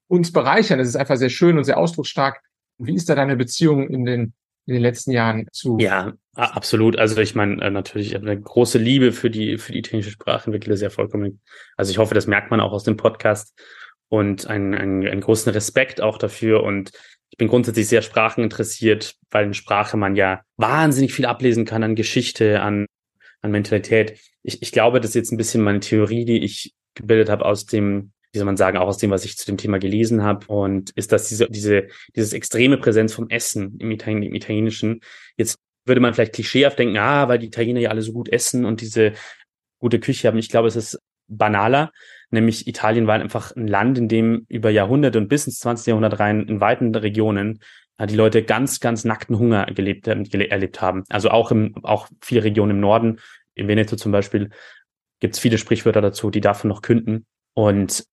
[0.07, 0.79] uns bereichern.
[0.79, 2.41] Es ist einfach sehr schön und sehr ausdrucksstark.
[2.77, 4.33] Wie ist da deine Beziehung in den,
[4.65, 5.77] in den letzten Jahren zu?
[5.79, 6.97] Ja, absolut.
[6.97, 10.77] Also ich meine, äh, natürlich eine große Liebe für die, für die italienische Sprache entwickle
[10.77, 11.41] sehr vollkommen.
[11.75, 13.57] Also ich hoffe, das merkt man auch aus dem Podcast
[14.09, 16.91] und einen, einen, einen großen Respekt auch dafür und
[17.39, 22.61] bin grundsätzlich sehr spracheninteressiert, weil in Sprache man ja wahnsinnig viel ablesen kann an Geschichte,
[22.61, 22.85] an,
[23.41, 24.19] an Mentalität.
[24.43, 27.65] Ich, ich glaube, das ist jetzt ein bisschen meine Theorie, die ich gebildet habe aus
[27.65, 30.45] dem, wie soll man sagen, auch aus dem, was ich zu dem Thema gelesen habe.
[30.47, 34.99] Und ist, dass diese, diese, dieses extreme Präsenz vom Essen im, Italien, im Italienischen,
[35.37, 38.65] jetzt würde man vielleicht klischeehaft denken, ah, weil die Italiener ja alle so gut essen
[38.65, 39.13] und diese
[39.79, 40.37] gute Küche haben.
[40.37, 41.91] Ich glaube, es ist banaler.
[42.31, 45.87] Nämlich Italien war einfach ein Land, in dem über Jahrhunderte und bis ins 20.
[45.87, 47.59] Jahrhundert rein in weiten Regionen
[47.97, 51.03] äh, die Leute ganz, ganz nackten Hunger gelebt, äh, erlebt haben.
[51.09, 53.19] Also auch im, auch viele Regionen im Norden,
[53.55, 54.49] in Veneto zum Beispiel,
[55.19, 57.25] gibt es viele Sprichwörter dazu, die davon noch künden.
[57.53, 58.05] Und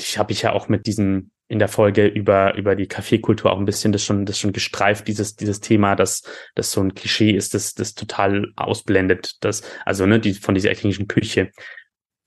[0.00, 3.58] ich habe ich ja auch mit diesem in der Folge über, über die Kaffeekultur auch
[3.58, 6.22] ein bisschen das schon, das schon gestreift, dieses, dieses Thema, dass
[6.54, 10.72] das so ein Klischee ist, das, das total ausblendet, das, also, ne, die, von dieser
[10.72, 11.50] italienischen Küche.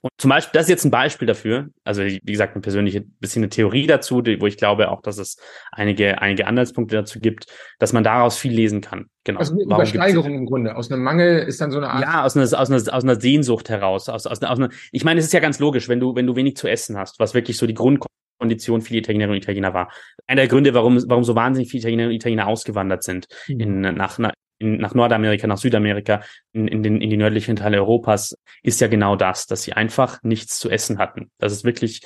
[0.02, 3.42] Und zum Beispiel, das ist jetzt ein Beispiel dafür, also wie gesagt, eine persönliche bisschen
[3.44, 5.38] eine Theorie dazu, die, wo ich glaube auch, dass es
[5.72, 7.48] einige, einige Anhaltspunkte dazu gibt,
[7.80, 9.08] dass man daraus viel lesen kann.
[9.24, 9.40] Genau.
[9.40, 10.76] Also eine Übersteigerung im Grunde.
[10.76, 12.02] Aus einem Mangel ist dann so eine Art.
[12.02, 14.08] Ja, aus einer, aus einer, aus einer Sehnsucht heraus.
[14.08, 16.36] Aus, aus, aus einer, ich meine, es ist ja ganz logisch, wenn du, wenn du
[16.36, 19.92] wenig zu essen hast, was wirklich so die Grundkondition viele Italienerinnen und Italiener war.
[20.28, 23.60] Einer der Gründe, warum, warum so wahnsinnig viele Italienerinnen und Italiener ausgewandert sind mhm.
[23.60, 24.20] in, nach,
[24.60, 26.22] in, nach Nordamerika, nach Südamerika,
[26.54, 30.22] in, in, den, in die nördlichen Teile Europas, ist ja genau das, dass sie einfach
[30.24, 31.32] nichts zu essen hatten.
[31.38, 32.02] Das ist wirklich,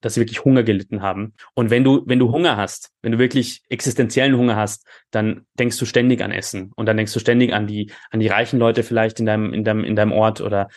[0.00, 1.34] dass sie wirklich Hunger gelitten haben.
[1.54, 5.78] Und wenn du, wenn du Hunger hast, wenn du wirklich existenziellen Hunger hast, dann denkst
[5.78, 8.82] du ständig an Essen und dann denkst du ständig an die, an die reichen Leute
[8.82, 10.68] vielleicht in deinem, in deinem, in deinem Ort oder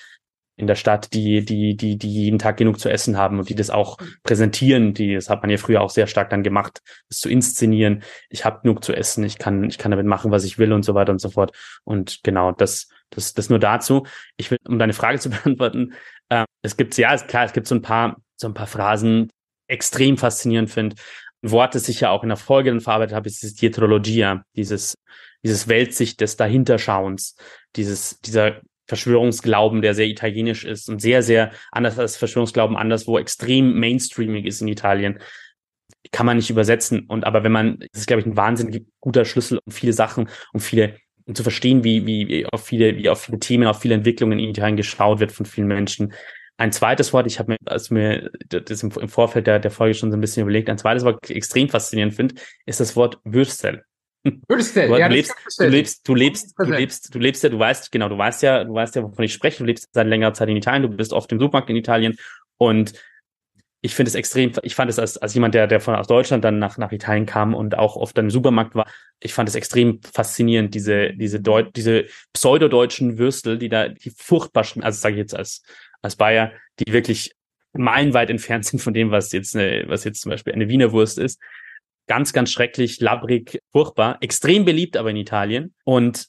[0.55, 3.55] in der Stadt, die, die, die, die jeden Tag genug zu essen haben und die
[3.55, 4.93] das auch präsentieren.
[4.93, 8.03] Die, das hat man ja früher auch sehr stark dann gemacht, das zu inszenieren.
[8.29, 10.83] Ich habe genug zu essen, ich kann, ich kann damit machen, was ich will und
[10.83, 11.55] so weiter und so fort.
[11.83, 14.05] Und genau, das, das, das nur dazu.
[14.37, 15.93] Ich will, um deine Frage zu beantworten,
[16.29, 19.29] äh, es gibt, ja, ist klar, es gibt so ein paar, so ein paar Phrasen,
[19.67, 20.95] extrem faszinierend finde.
[21.41, 24.95] Wort, das ich ja auch in der Folge dann verarbeitet habe, ist dieses Dietrologia, dieses,
[25.43, 27.35] dieses Weltsicht des Dahinterschauens,
[27.75, 28.61] dieses, dieser
[28.91, 34.61] Verschwörungsglauben, der sehr italienisch ist und sehr, sehr anders als Verschwörungsglauben anderswo extrem mainstreaming ist
[34.61, 35.19] in Italien.
[36.11, 37.05] Kann man nicht übersetzen.
[37.07, 40.27] Und aber wenn man, das ist, glaube ich, ein wahnsinnig guter Schlüssel, um viele Sachen,
[40.51, 43.79] um viele, um zu verstehen, wie, wie, wie auf viele, wie auf viele Themen, auf
[43.79, 46.11] viele Entwicklungen in Italien geschaut wird von vielen Menschen.
[46.57, 50.11] Ein zweites Wort, ich habe mir, als mir das im, Vorfeld der, der Folge schon
[50.11, 53.85] so ein bisschen überlegt, ein zweites Wort extrem faszinierend finde, ist das Wort Würstel.
[54.47, 57.91] Würstel, du, ja, lebst, du lebst, du lebst, du lebst, du lebst ja, du weißt,
[57.91, 59.59] genau, du weißt ja, du weißt ja, wovon ich spreche.
[59.59, 62.17] Du lebst seit längerer Zeit in Italien, du bist oft im Supermarkt in Italien.
[62.57, 62.93] Und
[63.81, 66.43] ich finde es extrem, ich fand es als, als jemand, der, der von aus Deutschland
[66.43, 68.85] dann nach, nach Italien kam und auch oft dann im Supermarkt war,
[69.19, 74.65] ich fand es extrem faszinierend, diese, diese Deut diese pseudodeutschen Würstel, die da, die furchtbar,
[74.81, 75.63] also sage ich jetzt als,
[76.03, 77.33] als Bayer, die wirklich
[77.73, 81.17] meilenweit entfernt sind von dem, was jetzt eine, was jetzt zum Beispiel eine Wiener Wurst
[81.17, 81.41] ist
[82.07, 85.73] ganz, ganz schrecklich, labbrig, furchtbar, extrem beliebt aber in Italien.
[85.83, 86.27] Und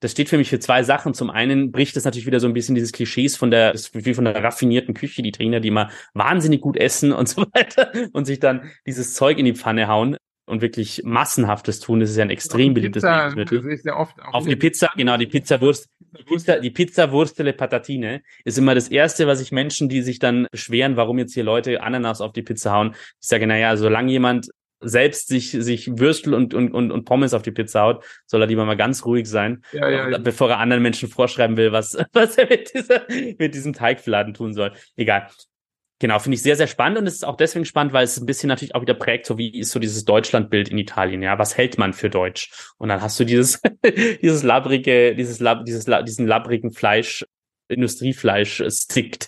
[0.00, 1.12] das steht für mich für zwei Sachen.
[1.14, 4.24] Zum einen bricht es natürlich wieder so ein bisschen dieses Klischees von der, wie von
[4.24, 8.38] der raffinierten Küche, die Italiener, die immer wahnsinnig gut essen und so weiter und sich
[8.38, 12.00] dann dieses Zeug in die Pfanne hauen und wirklich massenhaftes tun.
[12.00, 13.80] Das ist ja ein extrem beliebtes Pizza, Lebensmittel.
[13.84, 15.88] Ja oft auf die Pizza, genau, die Pizzawurst.
[16.18, 20.18] Die Pizza, die Pizza Wurstele Patatine ist immer das erste, was ich Menschen, die sich
[20.18, 24.10] dann beschweren, warum jetzt hier Leute Ananas auf die Pizza hauen, ich sage, naja, solange
[24.10, 24.48] jemand
[24.80, 28.46] selbst sich, sich Würstel und, und, und, und Pommes auf die Pizza haut, soll er
[28.46, 32.38] lieber mal ganz ruhig sein, ja, ja, bevor er anderen Menschen vorschreiben will, was, was
[32.38, 33.02] er mit, dieser,
[33.38, 34.72] mit diesem Teigfladen tun soll.
[34.96, 35.28] Egal.
[36.00, 38.26] Genau, finde ich sehr, sehr spannend und es ist auch deswegen spannend, weil es ein
[38.26, 41.56] bisschen natürlich auch wieder prägt, so wie ist so dieses Deutschlandbild in Italien, ja, was
[41.56, 42.52] hält man für Deutsch?
[42.78, 43.60] Und dann hast du dieses,
[44.22, 47.24] dieses labrige, dieses, lab, dieses, diesen labrigen Fleisch,
[47.66, 49.26] Industriefleisch-Stick,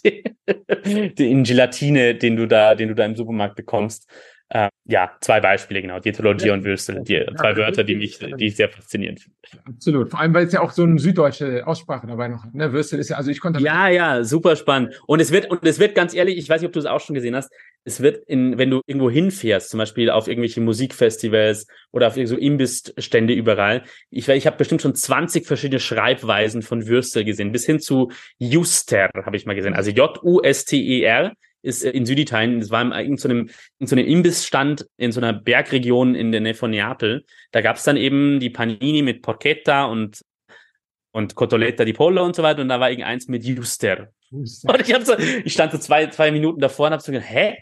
[1.18, 4.08] in Gelatine, den du da, den du da im Supermarkt bekommst.
[4.52, 6.00] Äh, ja, zwei Beispiele, genau.
[6.00, 6.54] Diätologie ja.
[6.54, 9.36] und Würstel, die ja, zwei Wörter, die mich, die ich sehr faszinierend finde.
[9.64, 10.10] Absolut.
[10.10, 12.52] Vor allem, weil es ja auch so eine süddeutsche Aussprache dabei noch hat.
[12.52, 12.72] Ne?
[12.72, 13.60] Würstel ist ja, also ich konnte.
[13.60, 15.00] Ja, ja, super spannend.
[15.06, 16.98] Und es wird, und es wird ganz ehrlich, ich weiß nicht, ob du es auch
[17.00, 17.52] schon gesehen hast,
[17.84, 22.36] es wird in, wenn du irgendwo hinfährst, zum Beispiel auf irgendwelche Musikfestivals oder auf so
[22.36, 23.84] Imbissstände überall.
[24.10, 29.10] Ich, ich habe bestimmt schon 20 verschiedene Schreibweisen von Würstel gesehen, bis hin zu Juster
[29.24, 29.74] habe ich mal gesehen.
[29.74, 34.86] Also J-U-S-T-E-R ist äh, in Süditalien, das war in so einem, in so einem Imbissstand
[34.96, 37.24] in so einer Bergregion in der Nähe von Neapel.
[37.52, 40.22] Da gab es dann eben die Panini mit Porchetta und
[41.12, 44.12] und Cotoletta di Pollo und so weiter und da war irgendeins mit Juster.
[44.30, 47.28] Und ich hab so, ich stand so zwei, zwei Minuten davor und hab so gedacht,
[47.28, 47.56] hä?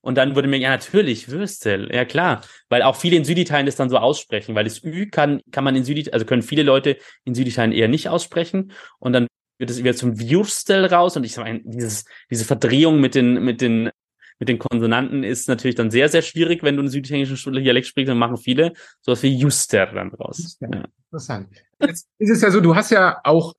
[0.00, 2.40] Und dann wurde mir, ja, natürlich, Würstel, ja klar.
[2.70, 5.76] Weil auch viele in Süditalien das dann so aussprechen, weil das Ü kann, kann man
[5.76, 8.72] in Süditalien, also können viele Leute in Süditalien eher nicht aussprechen.
[8.98, 9.26] Und dann
[9.58, 13.60] wird es wieder zum Würstel raus und ich sage, dieses, diese Verdrehung mit den, mit
[13.60, 13.90] den,
[14.38, 18.08] mit den Konsonanten ist natürlich dann sehr, sehr schwierig, wenn du einen süditalienischen Dialekt sprichst,
[18.10, 20.58] dann machen viele sowas wie Juster dann raus.
[20.60, 20.84] Ja.
[21.10, 21.48] Interessant.
[21.80, 23.54] Jetzt ist es ja so, du hast ja auch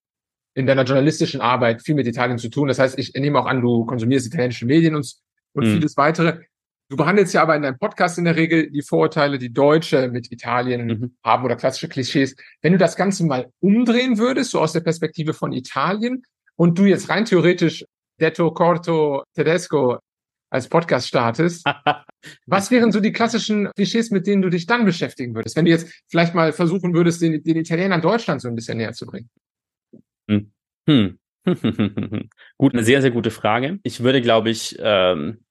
[0.54, 2.68] in deiner journalistischen Arbeit viel mit Italien zu tun.
[2.68, 5.16] Das heißt, ich nehme auch an, du konsumierst italienische Medien und,
[5.54, 5.74] und mhm.
[5.74, 6.40] vieles weitere.
[6.88, 10.32] Du behandelst ja aber in deinem Podcast in der Regel die Vorurteile, die Deutsche mit
[10.32, 11.16] Italien mhm.
[11.24, 12.36] haben oder klassische Klischees.
[12.62, 16.24] Wenn du das Ganze mal umdrehen würdest, so aus der Perspektive von Italien,
[16.56, 17.86] und du jetzt rein theoretisch
[18.20, 20.00] Detto Corto Tedesco
[20.50, 21.66] als Podcast startest,
[22.46, 25.72] was wären so die klassischen Klischees, mit denen du dich dann beschäftigen würdest, wenn du
[25.72, 29.30] jetzt vielleicht mal versuchen würdest, den, den Italienern Deutschland so ein bisschen näher zu bringen?
[30.30, 30.52] Hm.
[30.88, 31.20] Hm.
[32.58, 33.80] Gut, eine sehr, sehr gute Frage.
[33.84, 35.45] Ich würde, glaube ich, ähm,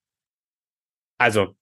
[1.18, 1.55] also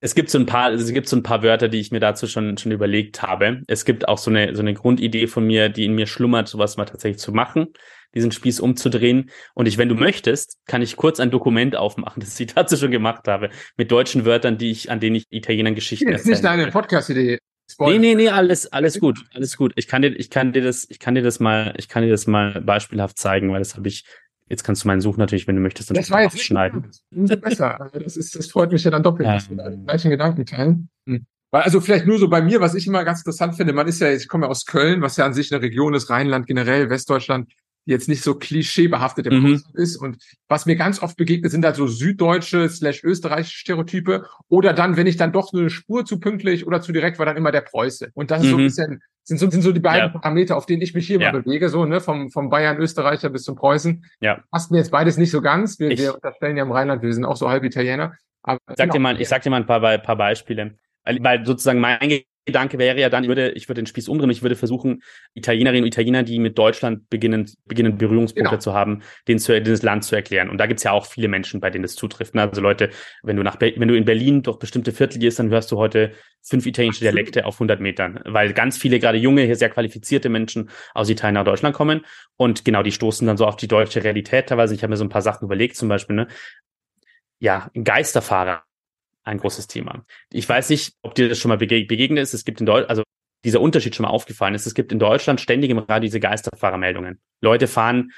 [0.00, 2.26] Es gibt so ein paar, es gibt so ein paar Wörter, die ich mir dazu
[2.28, 3.62] schon, schon überlegt habe.
[3.66, 6.76] Es gibt auch so eine, so eine Grundidee von mir, die in mir schlummert, sowas
[6.76, 7.68] mal tatsächlich zu machen,
[8.14, 9.30] diesen Spieß umzudrehen.
[9.54, 12.92] Und ich, wenn du möchtest, kann ich kurz ein Dokument aufmachen, das ich dazu schon
[12.92, 16.16] gemacht habe, mit deutschen Wörtern, die ich, an denen ich Italienern Geschichten erzähle.
[16.16, 17.38] Das ist nicht deine Podcast-Idee.
[17.80, 19.72] Nee, nee, nee, alles, alles gut, alles gut.
[19.76, 22.08] Ich kann dir, ich kann dir das, ich kann dir das mal, ich kann dir
[22.08, 24.04] das mal beispielhaft zeigen, weil das habe ich
[24.48, 26.90] Jetzt kannst du meinen Such natürlich, wenn du möchtest, dann das war jetzt schneiden.
[27.14, 27.80] Umso besser.
[27.80, 29.34] Also das, ist, das freut mich ja dann doppelt, ja.
[29.34, 30.88] dass wir da den gleichen Gedanken teilen.
[31.06, 31.26] Hm.
[31.50, 34.00] Weil, also vielleicht nur so bei mir, was ich immer ganz interessant finde, man ist
[34.00, 36.90] ja, ich komme ja aus Köln, was ja an sich eine Region ist, Rheinland generell,
[36.90, 37.52] Westdeutschland,
[37.88, 39.62] jetzt nicht so klischeebehaftet im mhm.
[39.72, 39.96] ist.
[39.96, 44.26] Und was mir ganz oft begegnet, sind halt so süddeutsche slash österreichische Stereotype.
[44.48, 47.36] Oder dann, wenn ich dann doch eine Spur zu pünktlich oder zu direkt war, dann
[47.36, 48.10] immer der Preuße.
[48.12, 48.50] Und das ist mhm.
[48.50, 48.66] so ein mhm.
[48.66, 50.18] bisschen, sind so, sind so die beiden ja.
[50.18, 51.32] Parameter, auf denen ich mich hier ja.
[51.32, 54.04] mal bewege, so, ne, vom, vom Bayern Österreicher bis zum Preußen.
[54.20, 54.44] Ja.
[54.50, 55.78] Passt mir jetzt beides nicht so ganz.
[55.78, 58.14] Wir, ich, wir unterstellen ja im Rheinland, wir sind auch so halb Italiener.
[58.42, 58.92] Aber sag genau.
[58.92, 60.74] dir mal, ich sag dir mal ein paar, paar Beispiele.
[61.04, 64.42] Weil sozusagen mein Gedanke wäre ja dann, ich würde, ich würde den Spieß umdrehen, ich
[64.42, 65.02] würde versuchen,
[65.34, 68.60] Italienerinnen und Italiener, die mit Deutschland beginnen, beginnen Berührungspunkte genau.
[68.60, 70.48] zu haben, denen zu, das Land zu erklären.
[70.48, 72.34] Und da gibt's ja auch viele Menschen, bei denen das zutrifft.
[72.34, 72.42] Ne?
[72.42, 72.90] Also Leute,
[73.22, 76.12] wenn du nach, wenn du in Berlin durch bestimmte Viertel gehst, dann hörst du heute
[76.42, 80.70] fünf italienische Dialekte auf 100 Metern, weil ganz viele gerade junge, hier sehr qualifizierte Menschen
[80.94, 82.04] aus Italien nach Deutschland kommen
[82.36, 84.74] und genau, die stoßen dann so auf die deutsche Realität teilweise.
[84.74, 86.28] Ich habe mir so ein paar Sachen überlegt, zum Beispiel, ne?
[87.40, 88.64] Ja, Geisterfahrer
[89.28, 90.04] ein großes Thema.
[90.32, 92.34] Ich weiß nicht, ob dir das schon mal begegnet ist.
[92.34, 93.02] Es gibt in Deutschland, also
[93.44, 94.66] dieser Unterschied schon mal aufgefallen ist.
[94.66, 97.20] Es gibt in Deutschland ständig im Radio diese Geisterfahrermeldungen.
[97.40, 98.10] Leute fahren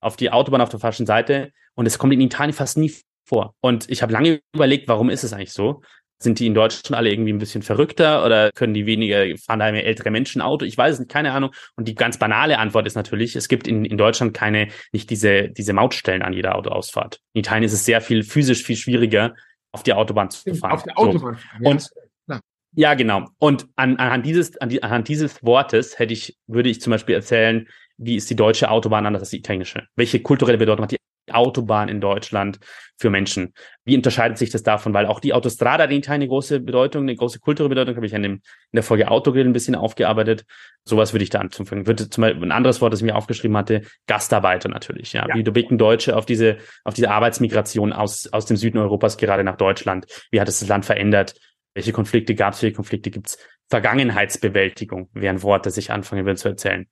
[0.00, 2.92] auf die Autobahn auf der falschen Seite und es kommt in Italien fast nie
[3.24, 3.54] vor.
[3.60, 5.82] Und ich habe lange überlegt, warum ist es eigentlich so?
[6.22, 9.72] Sind die in Deutschland alle irgendwie ein bisschen verrückter oder können die weniger, fahren da
[9.72, 10.66] mehr ältere Menschen Auto?
[10.66, 11.50] Ich weiß es nicht, keine Ahnung.
[11.76, 15.48] Und die ganz banale Antwort ist natürlich, es gibt in, in Deutschland keine, nicht diese,
[15.48, 17.20] diese Mautstellen an jeder Autoausfahrt.
[17.32, 19.34] In Italien ist es sehr viel physisch viel schwieriger,
[19.72, 20.72] auf die Autobahn zu fahren.
[20.72, 21.38] Auf der Autobahn.
[21.60, 21.70] So.
[21.70, 21.90] Und
[22.28, 22.40] ja.
[22.74, 23.26] ja, genau.
[23.38, 27.14] Und an, anhand dieses, an die, anhand dieses Wortes hätte ich, würde ich zum Beispiel
[27.14, 29.86] erzählen, wie ist die deutsche Autobahn anders als die italienische?
[29.94, 30.96] Welche kulturelle Bedeutung hat die
[31.32, 32.58] Autobahn in Deutschland
[32.98, 33.54] für Menschen?
[33.84, 34.92] Wie unterscheidet sich das davon?
[34.94, 38.06] Weil auch die Autostrada hat in Italien eine große Bedeutung, eine große kulturelle Bedeutung, habe
[38.06, 38.40] ich in, dem, in
[38.74, 40.44] der Folge Autogrill ein bisschen aufgearbeitet.
[40.84, 41.86] Sowas würde ich da anzufangen.
[41.86, 45.12] Würde zum Beispiel ein anderes Wort, das ich mir aufgeschrieben hatte, Gastarbeiter natürlich.
[45.12, 45.34] Ja, ja.
[45.34, 49.56] wie blicken Deutsche auf diese, auf diese Arbeitsmigration aus, aus dem Süden Europas gerade nach
[49.56, 50.06] Deutschland?
[50.30, 51.34] Wie hat es das Land verändert?
[51.74, 52.62] Welche Konflikte gab es?
[52.62, 53.38] Welche Konflikte gibt es?
[53.68, 56.86] Vergangenheitsbewältigung wäre ein Wort, das ich anfangen will zu erzählen.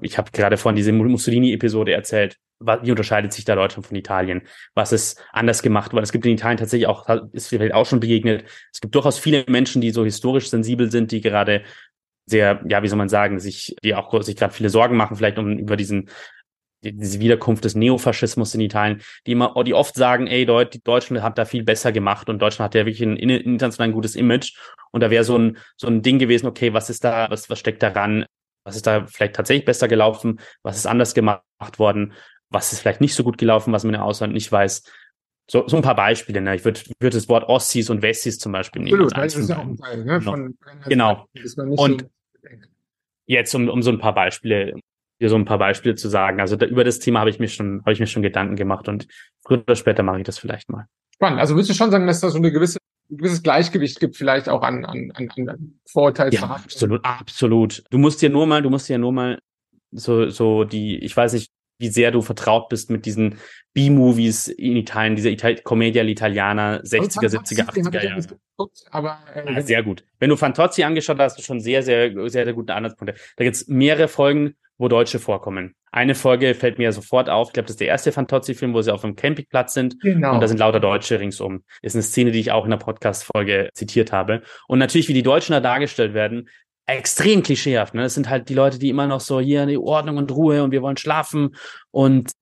[0.00, 2.36] Ich habe gerade vorhin diese Mussolini-Episode erzählt.
[2.58, 4.42] Wie unterscheidet sich da Deutschland von Italien?
[4.74, 5.92] Was ist anders gemacht?
[5.92, 9.18] Weil es gibt in Italien tatsächlich auch, ist vielleicht auch schon begegnet, es gibt durchaus
[9.18, 11.64] viele Menschen, die so historisch sensibel sind, die gerade
[12.24, 15.38] sehr, ja, wie soll man sagen, sich, die auch sich gerade viele Sorgen machen, vielleicht
[15.38, 16.08] um über diesen
[16.82, 21.44] diese Wiederkunft des Neofaschismus in Italien, die immer, die oft sagen, ey, Deutschland hat da
[21.44, 24.54] viel besser gemacht und Deutschland hat ja wirklich ein international gutes Image.
[24.92, 27.58] Und da wäre so ein, so ein Ding gewesen, okay, was ist da, was, was
[27.58, 28.24] steckt daran?
[28.64, 30.40] Was ist da vielleicht tatsächlich besser gelaufen?
[30.62, 31.42] Was ist anders gemacht
[31.78, 32.12] worden?
[32.50, 34.84] Was ist vielleicht nicht so gut gelaufen, was man im Ausland nicht weiß?
[35.48, 36.40] So, so ein paar Beispiele.
[36.40, 36.56] Ne?
[36.56, 39.02] Ich würde würd das Wort Ossis und Wessis zum Beispiel nehmen.
[39.02, 40.04] Absolut, das ist ja auch ein Teil.
[40.04, 40.20] Ne?
[40.20, 41.26] Von, genau.
[41.76, 42.08] Und so
[43.26, 44.74] jetzt, um, um so ein paar Beispiele,
[45.20, 46.40] dir so ein paar Beispiele zu sagen.
[46.40, 48.88] Also da, über das Thema habe ich mir schon, habe ich mir schon Gedanken gemacht
[48.88, 49.06] und
[49.44, 50.86] früher oder später mache ich das vielleicht mal.
[51.14, 51.40] Spannend.
[51.40, 52.78] Also würdest du schon sagen, dass da so eine gewisse
[53.10, 56.64] ein gewisses Gleichgewicht gibt, vielleicht auch an, an, an, an Vorurteilsverhalten.
[56.64, 57.84] Ja, absolut, absolut.
[57.90, 59.38] Du musst dir nur mal, du musst dir nur mal
[59.92, 63.38] so, so die, ich weiß nicht, wie sehr du vertraut bist mit diesen
[63.74, 68.22] B-Movies in Italien, diese Ital Commedia l'Italiana, 60er, 70er, 80er Jahre.
[68.90, 70.04] Aber, äh, ah, sehr gut.
[70.18, 73.18] Wenn du Fantozzi angeschaut hast, hast du schon sehr, sehr, sehr, sehr gute Anhaltspunkte.
[73.36, 75.74] Da gibt's mehrere Folgen, wo Deutsche vorkommen.
[75.90, 77.48] Eine Folge fällt mir sofort auf.
[77.48, 80.00] Ich glaube, das ist der erste Fantozzi-Film, wo sie auf einem Campingplatz sind.
[80.00, 80.34] Genau.
[80.34, 81.64] Und da sind lauter Deutsche ringsum.
[81.80, 84.42] Ist eine Szene, die ich auch in der Podcast-Folge zitiert habe.
[84.68, 86.48] Und natürlich, wie die Deutschen da dargestellt werden,
[86.86, 87.94] extrem klischeehaft.
[87.94, 88.02] Ne?
[88.02, 90.70] Das sind halt die Leute, die immer noch so hier die Ordnung und Ruhe und
[90.70, 91.56] wir wollen schlafen
[91.90, 92.32] und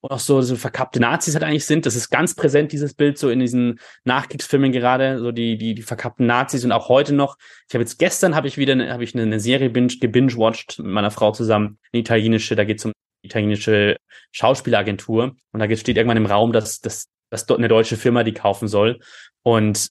[0.00, 1.84] auch so, so verkappte Nazis halt eigentlich sind.
[1.84, 5.82] Das ist ganz präsent, dieses Bild, so in diesen Nachkriegsfilmen gerade, so die, die, die
[5.82, 7.36] verkappten Nazis und auch heute noch.
[7.68, 10.88] Ich habe jetzt gestern habe ich wieder eine, habe ich eine, Serie binge, gebingewatcht mit
[10.88, 13.96] meiner Frau zusammen, eine italienische, da geht es um italienische
[14.30, 18.34] Schauspielagentur und da steht irgendwann im Raum, dass, dass, dass dort eine deutsche Firma die
[18.34, 19.00] kaufen soll.
[19.42, 19.88] Und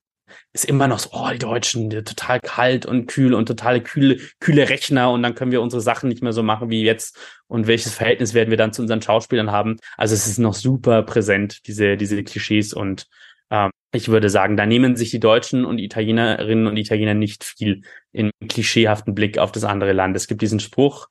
[0.53, 4.17] ist immer noch so, oh, die Deutschen, die total kalt und kühl und totale kühle,
[4.39, 7.67] kühle Rechner und dann können wir unsere Sachen nicht mehr so machen wie jetzt und
[7.67, 9.77] welches Verhältnis werden wir dann zu unseren Schauspielern haben.
[9.97, 13.07] Also es ist noch super präsent, diese, diese Klischees und
[13.49, 17.81] ähm, ich würde sagen, da nehmen sich die Deutschen und Italienerinnen und Italiener nicht viel
[18.11, 20.15] in klischeehaften Blick auf das andere Land.
[20.15, 21.07] Es gibt diesen Spruch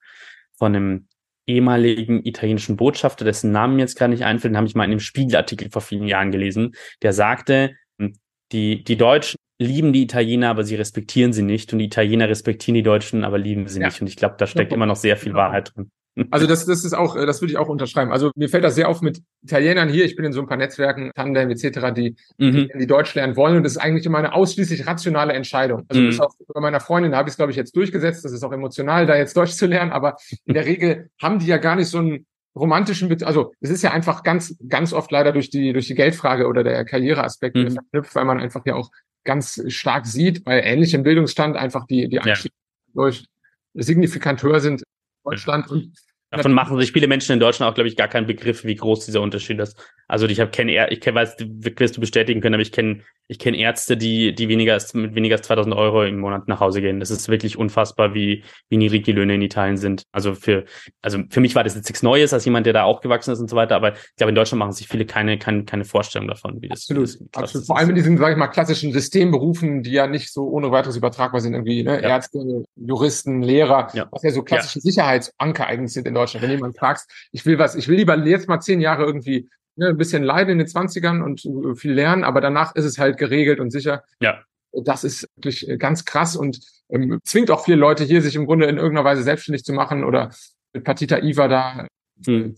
[0.58, 1.08] von einem
[1.46, 5.00] ehemaligen italienischen Botschafter, dessen Namen jetzt gar nicht einfällt, den habe ich mal in einem
[5.00, 7.76] Spiegelartikel vor vielen Jahren gelesen, der sagte,
[8.52, 11.72] die, die Deutschen lieben die Italiener, aber sie respektieren sie nicht.
[11.72, 13.86] Und die Italiener respektieren die Deutschen, aber lieben sie ja.
[13.86, 14.00] nicht.
[14.00, 15.44] Und ich glaube, da steckt immer noch sehr viel genau.
[15.44, 15.90] Wahrheit drin.
[16.30, 18.10] Also das, das ist auch, äh, das würde ich auch unterschreiben.
[18.10, 20.06] Also mir fällt das sehr auf mit Italienern hier.
[20.06, 22.70] Ich bin in so ein paar Netzwerken, Tandem etc., die, mhm.
[22.74, 23.58] die, Deutsch lernen wollen.
[23.58, 25.84] Und das ist eigentlich immer eine ausschließlich rationale Entscheidung.
[25.88, 26.20] Also mhm.
[26.20, 28.24] auch bei meiner Freundin habe ich es, glaube ich, jetzt durchgesetzt.
[28.24, 29.92] Das ist auch emotional, da jetzt Deutsch zu lernen.
[29.92, 32.24] Aber in der Regel haben die ja gar nicht so einen
[32.56, 35.94] romantischen, Be also es ist ja einfach ganz, ganz oft leider durch die, durch die
[35.94, 37.70] Geldfrage oder der Karriereaspekt mhm.
[37.70, 38.90] verknüpft, weil man einfach ja auch
[39.24, 42.92] ganz stark sieht, bei ähnlichem Bildungsstand einfach die, die Anstiege ja.
[42.94, 43.26] durch
[43.74, 44.86] signifikant höher sind in
[45.24, 45.92] Deutschland und
[46.36, 49.06] Davon machen sich viele Menschen in Deutschland auch, glaube ich, gar keinen Begriff, wie groß
[49.06, 49.76] dieser Unterschied ist.
[50.08, 53.38] Also ich habe keine, ich kenn, weiß, wirst du bestätigen können, aber ich kenne ich
[53.38, 56.80] kenne Ärzte, die, die weniger als, mit weniger als 2000 Euro im Monat nach Hause
[56.80, 57.00] gehen.
[57.00, 60.04] Das ist wirklich unfassbar, wie, wie niedrig die Löhne in Italien sind.
[60.12, 60.64] Also für,
[61.02, 63.50] also für mich war das jetzt nichts Neues, als jemand, der da aufgewachsen ist und
[63.50, 63.74] so weiter.
[63.74, 66.82] Aber ich glaube, in Deutschland machen sich viele keine, keine, keine Vorstellung davon, wie das,
[66.82, 67.08] Absolut.
[67.08, 67.66] Wie das Absolut.
[67.66, 70.96] Vor allem in diesen, sage ich mal, klassischen Systemberufen, die ja nicht so ohne weiteres
[70.96, 72.00] übertragbar sind, irgendwie, ne?
[72.00, 72.10] Ja.
[72.10, 74.06] Ärzte, Juristen, Lehrer, ja.
[74.12, 74.82] was ja so klassische ja.
[74.82, 76.25] Sicherheitsanker eigentlich sind in Deutschland.
[76.34, 79.88] Wenn jemand fragst, ich will was, ich will lieber jetzt mal zehn Jahre irgendwie ne,
[79.88, 83.18] ein bisschen leiden in den Zwanzigern und äh, viel lernen, aber danach ist es halt
[83.18, 84.02] geregelt und sicher.
[84.20, 84.42] Ja.
[84.72, 86.60] Das ist wirklich äh, ganz krass und
[86.90, 90.04] ähm, zwingt auch viele Leute hier, sich im Grunde in irgendeiner Weise selbstständig zu machen
[90.04, 90.30] oder
[90.72, 91.86] mit Partita IVA da
[92.24, 92.54] hm.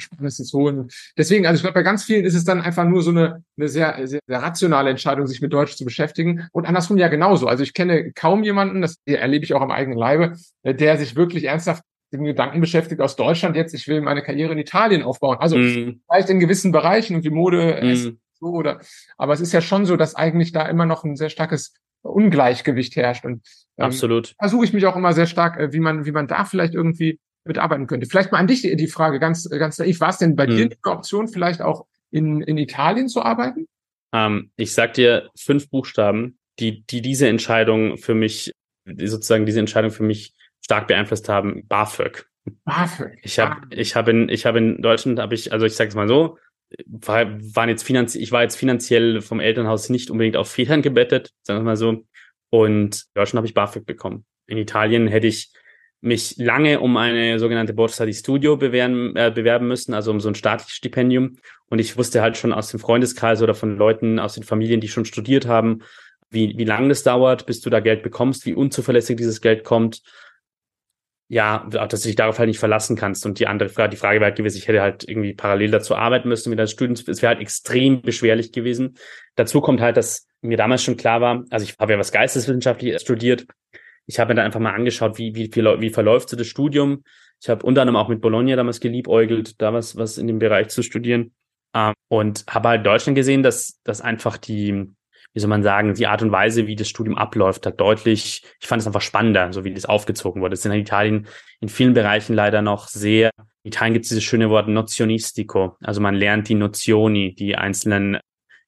[0.00, 0.88] Spannendes zu holen.
[1.16, 3.68] Deswegen, also ich glaube, bei ganz vielen ist es dann einfach nur so eine, eine
[3.68, 6.48] sehr, sehr, sehr rationale Entscheidung, sich mit Deutsch zu beschäftigen.
[6.52, 7.46] Und andersrum ja genauso.
[7.46, 11.16] Also ich kenne kaum jemanden, das erlebe ich auch am eigenen Leibe, äh, der sich
[11.16, 15.38] wirklich ernsthaft den Gedanken beschäftigt aus Deutschland jetzt, ich will meine Karriere in Italien aufbauen.
[15.38, 16.00] Also mm.
[16.08, 18.18] vielleicht in gewissen Bereichen und wie Mode, mm.
[18.38, 18.80] so oder,
[19.16, 22.96] aber es ist ja schon so, dass eigentlich da immer noch ein sehr starkes Ungleichgewicht
[22.96, 23.42] herrscht und
[23.76, 26.44] ähm, absolut versuche ich mich auch immer sehr stark, äh, wie man wie man da
[26.44, 28.06] vielleicht irgendwie mitarbeiten könnte.
[28.06, 30.50] Vielleicht mal an dich die, die Frage ganz ganz naiv, war es denn bei mm.
[30.50, 33.66] dir eine Option vielleicht auch in in Italien zu arbeiten?
[34.14, 38.52] Ähm, ich sag dir fünf Buchstaben, die die diese Entscheidung für mich
[38.86, 42.26] sozusagen diese Entscheidung für mich stark beeinflusst haben, BAföG.
[42.64, 43.18] BAföG.
[43.22, 45.94] Ich habe ich habe in ich habe in Deutschland habe ich also ich sage es
[45.94, 46.38] mal so,
[46.86, 51.30] war, waren jetzt finanziell ich war jetzt finanziell vom Elternhaus nicht unbedingt auf Federn gebettet,
[51.42, 52.04] sagen wir mal so.
[52.50, 54.24] Und in Deutschland habe ich BAföG bekommen.
[54.46, 55.52] In Italien hätte ich
[56.00, 60.28] mich lange um eine sogenannte Borsa di Studio bewerben, äh, bewerben müssen, also um so
[60.28, 61.36] ein staatliches Stipendium.
[61.68, 64.88] Und ich wusste halt schon aus dem Freundeskreis oder von Leuten aus den Familien, die
[64.88, 65.82] schon studiert haben,
[66.30, 70.02] wie, wie lange das dauert, bis du da Geld bekommst, wie unzuverlässig dieses Geld kommt
[71.32, 73.24] ja, dass du dich darauf halt nicht verlassen kannst.
[73.24, 75.94] Und die andere Frage, die Frage wäre halt gewesen, ich hätte halt irgendwie parallel dazu
[75.94, 76.94] arbeiten müssen mit das Studium.
[77.06, 78.96] Es wäre halt extrem beschwerlich gewesen.
[79.36, 83.02] Dazu kommt halt, dass mir damals schon klar war, also ich habe ja was Geisteswissenschaftliches
[83.02, 83.46] studiert.
[84.06, 87.04] Ich habe mir dann einfach mal angeschaut, wie, wie, wie, wie verläuft so das Studium.
[87.40, 90.68] Ich habe unter anderem auch mit Bologna damals geliebäugelt, da was, was in dem Bereich
[90.70, 91.32] zu studieren.
[91.76, 94.90] Ähm, und habe halt Deutschland gesehen, dass, dass einfach die,
[95.32, 98.66] wie soll man sagen, die Art und Weise, wie das Studium abläuft, hat deutlich, ich
[98.66, 100.54] fand es einfach spannender, so wie das aufgezogen wurde.
[100.54, 101.26] Es sind in Italien
[101.60, 103.30] in vielen Bereichen leider noch sehr,
[103.62, 105.76] in Italien gibt es dieses schöne Wort Nozionistico.
[105.82, 108.18] Also man lernt die Nozioni, die einzelnen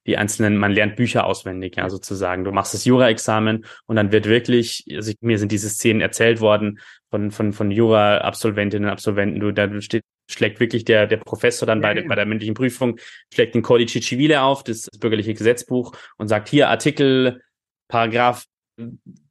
[0.06, 2.44] die einzelnen, man lernt Bücher auswendig, ja, sozusagen.
[2.44, 6.80] Du machst das Jura-Examen und dann wird wirklich, also mir sind diese Szenen erzählt worden
[7.10, 9.38] von, von, von Jura-Absolventinnen und Absolventen.
[9.38, 12.02] Du, da steht, schlägt wirklich der, der Professor dann bei, ja.
[12.06, 12.98] bei der mündlichen Prüfung,
[13.32, 17.40] schlägt den Codice Civile auf, das, das bürgerliche Gesetzbuch und sagt hier Artikel,
[17.88, 18.44] Paragraph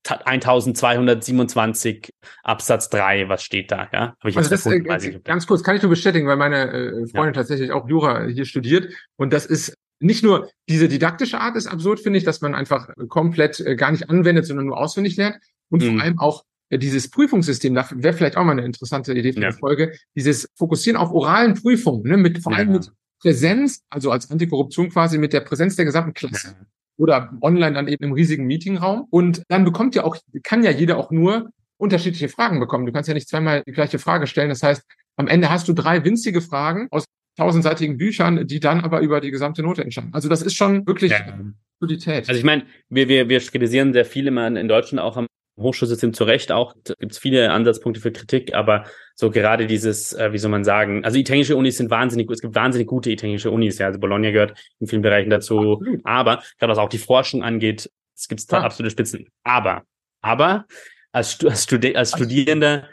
[0.03, 2.11] 1227
[2.43, 4.15] Absatz 3, was steht da, ja?
[4.19, 4.79] Hab ich also das, äh,
[5.23, 7.35] ganz kurz, kann ich nur bestätigen, weil meine äh, Freundin ja.
[7.41, 11.99] tatsächlich auch Jura hier studiert und das ist nicht nur diese didaktische Art ist absurd,
[11.99, 15.37] finde ich, dass man einfach komplett äh, gar nicht anwendet, sondern nur auswendig lernt.
[15.69, 15.93] Und mhm.
[15.93, 16.45] vor allem auch äh,
[16.77, 19.51] dieses Prüfungssystem, da wäre vielleicht auch mal eine interessante Idee für ja.
[19.51, 22.73] die Folge, dieses Fokussieren auf oralen Prüfungen, ne, mit vor allem ja.
[22.77, 26.55] mit Präsenz, also als Antikorruption quasi mit der Präsenz der gesamten Klasse.
[26.59, 26.65] Ja.
[26.97, 29.07] Oder online dann eben im riesigen Meetingraum.
[29.09, 32.85] Und dann bekommt ja auch, kann ja jeder auch nur unterschiedliche Fragen bekommen.
[32.85, 34.49] Du kannst ja nicht zweimal die gleiche Frage stellen.
[34.49, 34.83] Das heißt,
[35.15, 37.05] am Ende hast du drei winzige Fragen aus
[37.37, 40.13] tausendseitigen Büchern, die dann aber über die gesamte Note entscheiden.
[40.13, 41.39] Also das ist schon wirklich ja.
[41.79, 42.29] Qualität.
[42.29, 46.13] Also ich meine, wir, wir, wir kritisieren sehr viele mal in Deutschland auch am Hochschulsystem
[46.13, 46.73] zu Recht auch.
[46.83, 50.63] Da gibt es viele Ansatzpunkte für Kritik, aber so gerade dieses, äh, wie soll man
[50.63, 54.31] sagen, also italienische Unis sind wahnsinnig, es gibt wahnsinnig gute italienische Unis, ja, also Bologna
[54.31, 56.01] gehört in vielen Bereichen dazu, Absolut.
[56.03, 58.63] aber gerade was auch die Forschung angeht, es gibt da ja.
[58.63, 59.27] absolute Spitzen.
[59.43, 59.83] Aber,
[60.21, 60.65] aber
[61.11, 62.87] als, als, Studi als Studierender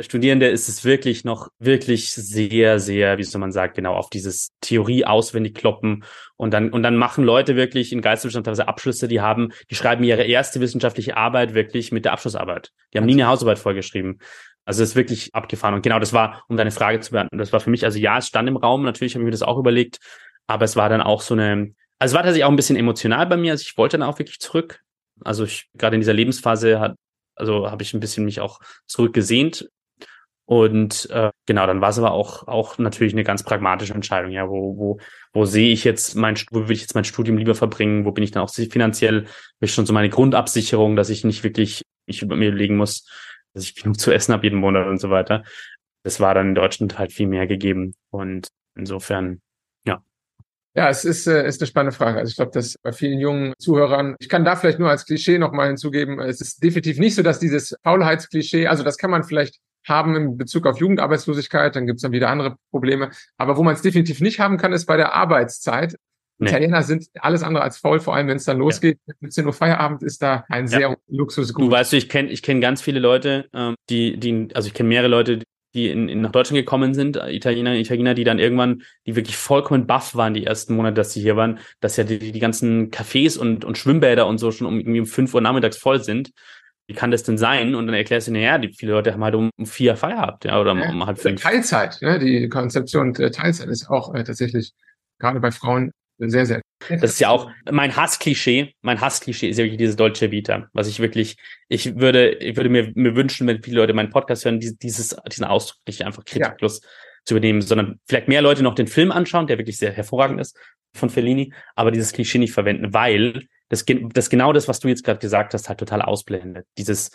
[0.00, 4.50] Studierende ist es wirklich noch wirklich sehr, sehr, wie soll man sagen, genau auf dieses
[4.60, 6.04] Theorie auswendig kloppen.
[6.36, 10.02] Und dann und dann machen Leute wirklich in Geisteswissenschaft teilweise Abschlüsse, die haben, die schreiben
[10.02, 12.72] ihre erste wissenschaftliche Arbeit wirklich mit der Abschlussarbeit.
[12.92, 14.18] Die haben nie eine Hausarbeit vorgeschrieben.
[14.64, 15.74] Also es ist wirklich abgefahren.
[15.74, 18.18] Und genau das war, um deine Frage zu beantworten, das war für mich, also ja,
[18.18, 19.98] es stand im Raum, natürlich habe ich mir das auch überlegt,
[20.46, 23.26] aber es war dann auch so eine, also es war tatsächlich auch ein bisschen emotional
[23.26, 24.80] bei mir, also ich wollte dann auch wirklich zurück.
[25.22, 26.96] Also ich gerade in dieser Lebensphase hat,
[27.36, 29.68] also habe ich ein bisschen mich auch zurückgesehnt.
[30.46, 34.30] Und äh, genau, dann war es aber auch auch natürlich eine ganz pragmatische Entscheidung.
[34.30, 34.98] Ja, wo wo
[35.32, 38.04] wo sehe ich jetzt mein wo will ich jetzt mein Studium lieber verbringen?
[38.04, 39.24] Wo bin ich dann auch finanziell?
[39.24, 39.30] Habe
[39.60, 43.08] ich schon so meine Grundabsicherung, dass ich nicht wirklich ich über mir legen muss,
[43.54, 45.44] dass ich genug zu essen habe jeden Monat und so weiter.
[46.02, 47.94] Das war dann in Deutschland halt viel mehr gegeben.
[48.10, 49.40] Und insofern
[50.76, 52.18] ja, es ist, äh, ist eine spannende Frage.
[52.18, 55.38] Also ich glaube, dass bei vielen jungen Zuhörern, ich kann da vielleicht nur als Klischee
[55.38, 59.60] nochmal hinzugeben, es ist definitiv nicht so, dass dieses Faulheitsklischee, also das kann man vielleicht
[59.84, 63.10] haben in Bezug auf Jugendarbeitslosigkeit, dann gibt es dann wieder andere Probleme.
[63.36, 65.96] Aber wo man es definitiv nicht haben kann, ist bei der Arbeitszeit.
[66.38, 66.48] Nee.
[66.48, 68.98] Italiener sind alles andere als faul, vor allem wenn es dann losgeht.
[69.06, 69.14] Ja.
[69.20, 70.96] 17 Uhr Feierabend ist da ein sehr ja.
[71.08, 71.64] Luxusgut.
[71.64, 74.88] Du weißt, ich kenne ich kenn ganz viele Leute, ähm, die, die, also ich kenne
[74.88, 75.40] mehrere Leute,
[75.74, 79.86] die in, in nach Deutschland gekommen sind, Italiener, Italiener, die dann irgendwann, die wirklich vollkommen
[79.86, 83.38] baff waren die ersten Monate, dass sie hier waren, dass ja die, die ganzen Cafés
[83.38, 86.30] und, und Schwimmbäder und so schon um irgendwie um fünf Uhr nachmittags voll sind.
[86.86, 87.74] Wie kann das denn sein?
[87.74, 90.72] Und dann erklärst du, naja, die viele Leute haben halt um, vier Feierabend, ja, oder
[90.72, 91.42] um, um halb fünf.
[91.42, 92.18] Teilzeit, ne?
[92.18, 94.72] die Konzeption Teilzeit ist auch äh, tatsächlich
[95.18, 96.60] gerade bei Frauen sehr, sehr.
[96.88, 98.74] Das ist ja auch mein Hassklischee.
[98.82, 101.36] Mein Hassklischee ist ja wirklich diese Dolce Vita, was ich wirklich,
[101.68, 105.44] ich würde, ich würde mir, mir wünschen, wenn viele Leute meinen Podcast hören, dieses, diesen
[105.44, 106.88] Ausdruck nicht einfach kritiklos ja.
[107.24, 110.56] zu übernehmen, sondern vielleicht mehr Leute noch den Film anschauen, der wirklich sehr hervorragend ist
[110.94, 115.04] von Fellini, aber dieses Klischee nicht verwenden, weil das, das genau das, was du jetzt
[115.04, 116.66] gerade gesagt hast, halt total ausblendet.
[116.78, 117.10] Dieses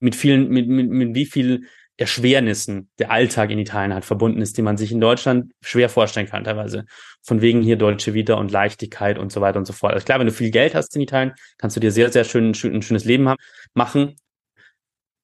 [0.00, 4.58] mit vielen, mit, mit, mit wie viel Erschwernissen der Alltag in Italien halt verbunden ist,
[4.58, 6.86] die man sich in Deutschland schwer vorstellen kann, teilweise.
[7.22, 9.94] Von wegen hier Deutsche Vita und Leichtigkeit und so weiter und so fort.
[9.94, 12.50] Also klar, wenn du viel Geld hast in Italien, kannst du dir sehr, sehr schön,
[12.50, 13.38] ein schönes Leben haben,
[13.74, 14.16] machen.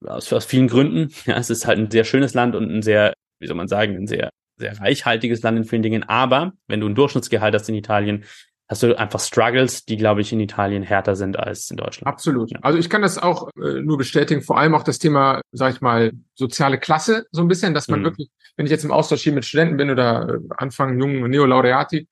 [0.07, 1.13] Aus, aus vielen Gründen.
[1.27, 3.97] Ja, es ist halt ein sehr schönes Land und ein sehr, wie soll man sagen,
[3.97, 6.05] ein sehr, sehr reichhaltiges Land in vielen Dingen.
[6.05, 8.25] Aber wenn du ein Durchschnittsgehalt hast in Italien,
[8.71, 12.07] hast du einfach Struggles, die, glaube ich, in Italien härter sind als in Deutschland.
[12.07, 12.53] Absolut.
[12.63, 15.81] Also ich kann das auch äh, nur bestätigen, vor allem auch das Thema, sag ich
[15.81, 18.05] mal, soziale Klasse so ein bisschen, dass man mhm.
[18.05, 22.07] wirklich, wenn ich jetzt im Austausch hier mit Studenten bin oder äh, anfangen jungen Neolaureati,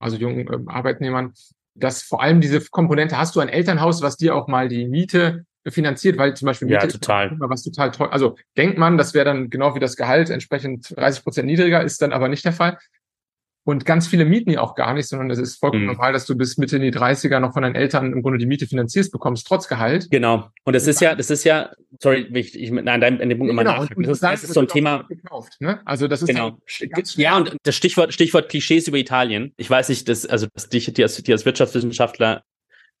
[0.00, 1.32] also jungen äh, Arbeitnehmern,
[1.76, 5.44] dass vor allem diese Komponente, hast du ein Elternhaus, was dir auch mal die Miete
[5.68, 7.36] finanziert, weil zum Beispiel Miete ja, total.
[7.38, 8.08] Was total toll.
[8.10, 12.02] Also denkt man, das wäre dann genau wie das Gehalt entsprechend 30 Prozent niedriger, ist
[12.02, 12.78] dann aber nicht der Fall.
[13.64, 15.90] Und ganz viele mieten ja auch gar nicht, sondern es ist vollkommen mhm.
[15.90, 18.46] normal, dass du bis Mitte in die 30er noch von deinen Eltern im Grunde die
[18.46, 20.10] Miete finanzierst bekommst, trotz Gehalt.
[20.10, 20.48] Genau.
[20.64, 23.66] Und das ist ja, das ist ja, sorry, ich, ich nein, an dem Punkt nochmal
[23.66, 23.82] genau.
[23.82, 24.02] nachhaken.
[24.04, 25.04] Das, das, ist so ein Thema.
[25.08, 25.80] Gekauft, ne?
[25.84, 26.58] Also das ist genau.
[27.16, 29.52] ja, und das Stichwort, Stichwort Klischees über Italien.
[29.58, 32.42] Ich weiß nicht, dass, also dass dich, die als, die als Wirtschaftswissenschaftler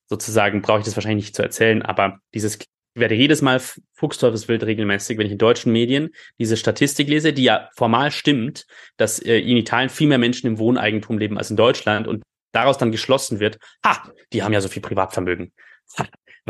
[0.08, 2.58] sozusagen brauche ich das wahrscheinlich nicht zu erzählen, aber dieses
[2.94, 3.60] werde jedes Mal
[3.94, 8.66] Fuchsteufelswild regelmäßig, wenn ich in deutschen Medien diese Statistik lese, die ja formal stimmt,
[8.96, 12.22] dass äh, in Italien viel mehr Menschen im Wohneigentum leben als in Deutschland und
[12.52, 15.52] daraus dann geschlossen wird, ha, die haben ja so viel Privatvermögen.
[15.98, 16.06] Ha,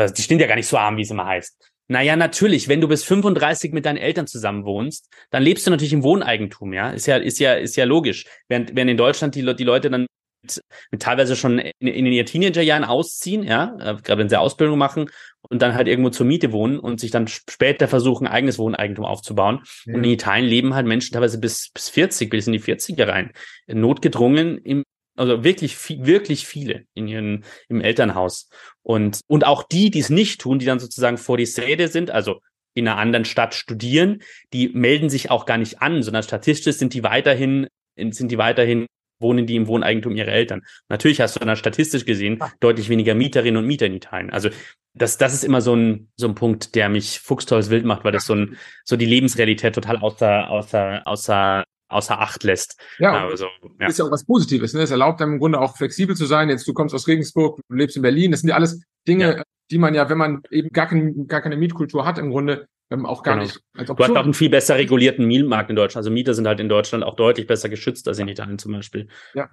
[0.09, 1.71] die stehen ja gar nicht so arm, wie es immer heißt.
[1.89, 5.93] Naja, natürlich, wenn du bis 35 mit deinen Eltern zusammen wohnst, dann lebst du natürlich
[5.93, 6.91] im Wohneigentum, ja.
[6.91, 8.27] Ist ja, ist ja, ist ja logisch.
[8.49, 10.07] Während, während in Deutschland die, die Leute dann
[10.43, 10.63] mit,
[10.93, 15.11] mit teilweise schon in, in ihren Teenagerjahren ausziehen, ja, äh, gerade wenn sie Ausbildung machen
[15.51, 19.63] und dann halt irgendwo zur Miete wohnen und sich dann später versuchen, eigenes Wohneigentum aufzubauen.
[19.85, 19.95] Ja.
[19.95, 23.33] Und in Italien leben halt Menschen teilweise bis, bis 40, bis in die 40er rein.
[23.67, 24.85] Notgedrungen im,
[25.17, 28.49] also wirklich, wirklich viele in ihren, im Elternhaus.
[28.83, 32.11] Und, und auch die, die es nicht tun, die dann sozusagen vor die Säde sind,
[32.11, 32.41] also
[32.75, 34.23] in einer anderen Stadt studieren,
[34.53, 38.87] die melden sich auch gar nicht an, sondern statistisch sind die weiterhin, sind die weiterhin
[39.21, 40.63] wohnen die im Wohneigentum ihrer Eltern.
[40.89, 42.51] Natürlich hast du dann statistisch gesehen ah.
[42.61, 44.31] deutlich weniger Mieterinnen und Mieter in Italien.
[44.31, 44.51] Also
[44.95, 48.13] das, das ist immer so ein, so ein Punkt, der mich fuchstolles wild macht, weil
[48.13, 52.81] das so ein, so die Lebensrealität total außer, außer, außer, außer Acht lässt.
[52.99, 53.47] Ja, also,
[53.81, 53.89] ja.
[53.89, 54.75] ist ja auch was Positives.
[54.75, 54.83] Ne?
[54.83, 56.49] Es erlaubt einem im Grunde auch flexibel zu sein.
[56.49, 58.31] Jetzt du kommst aus Regensburg, du lebst in Berlin.
[58.31, 59.43] Das sind ja alles Dinge, ja.
[59.71, 63.07] die man ja, wenn man eben gar, kein, gar keine Mietkultur hat, im Grunde ähm,
[63.07, 63.47] auch gar genau.
[63.47, 63.61] nicht.
[63.77, 65.99] Als du hast auch einen viel besser regulierten Mietmarkt in Deutschland.
[65.99, 69.09] Also Mieter sind halt in Deutschland auch deutlich besser geschützt als in Italien zum Beispiel.
[69.35, 69.49] Ja.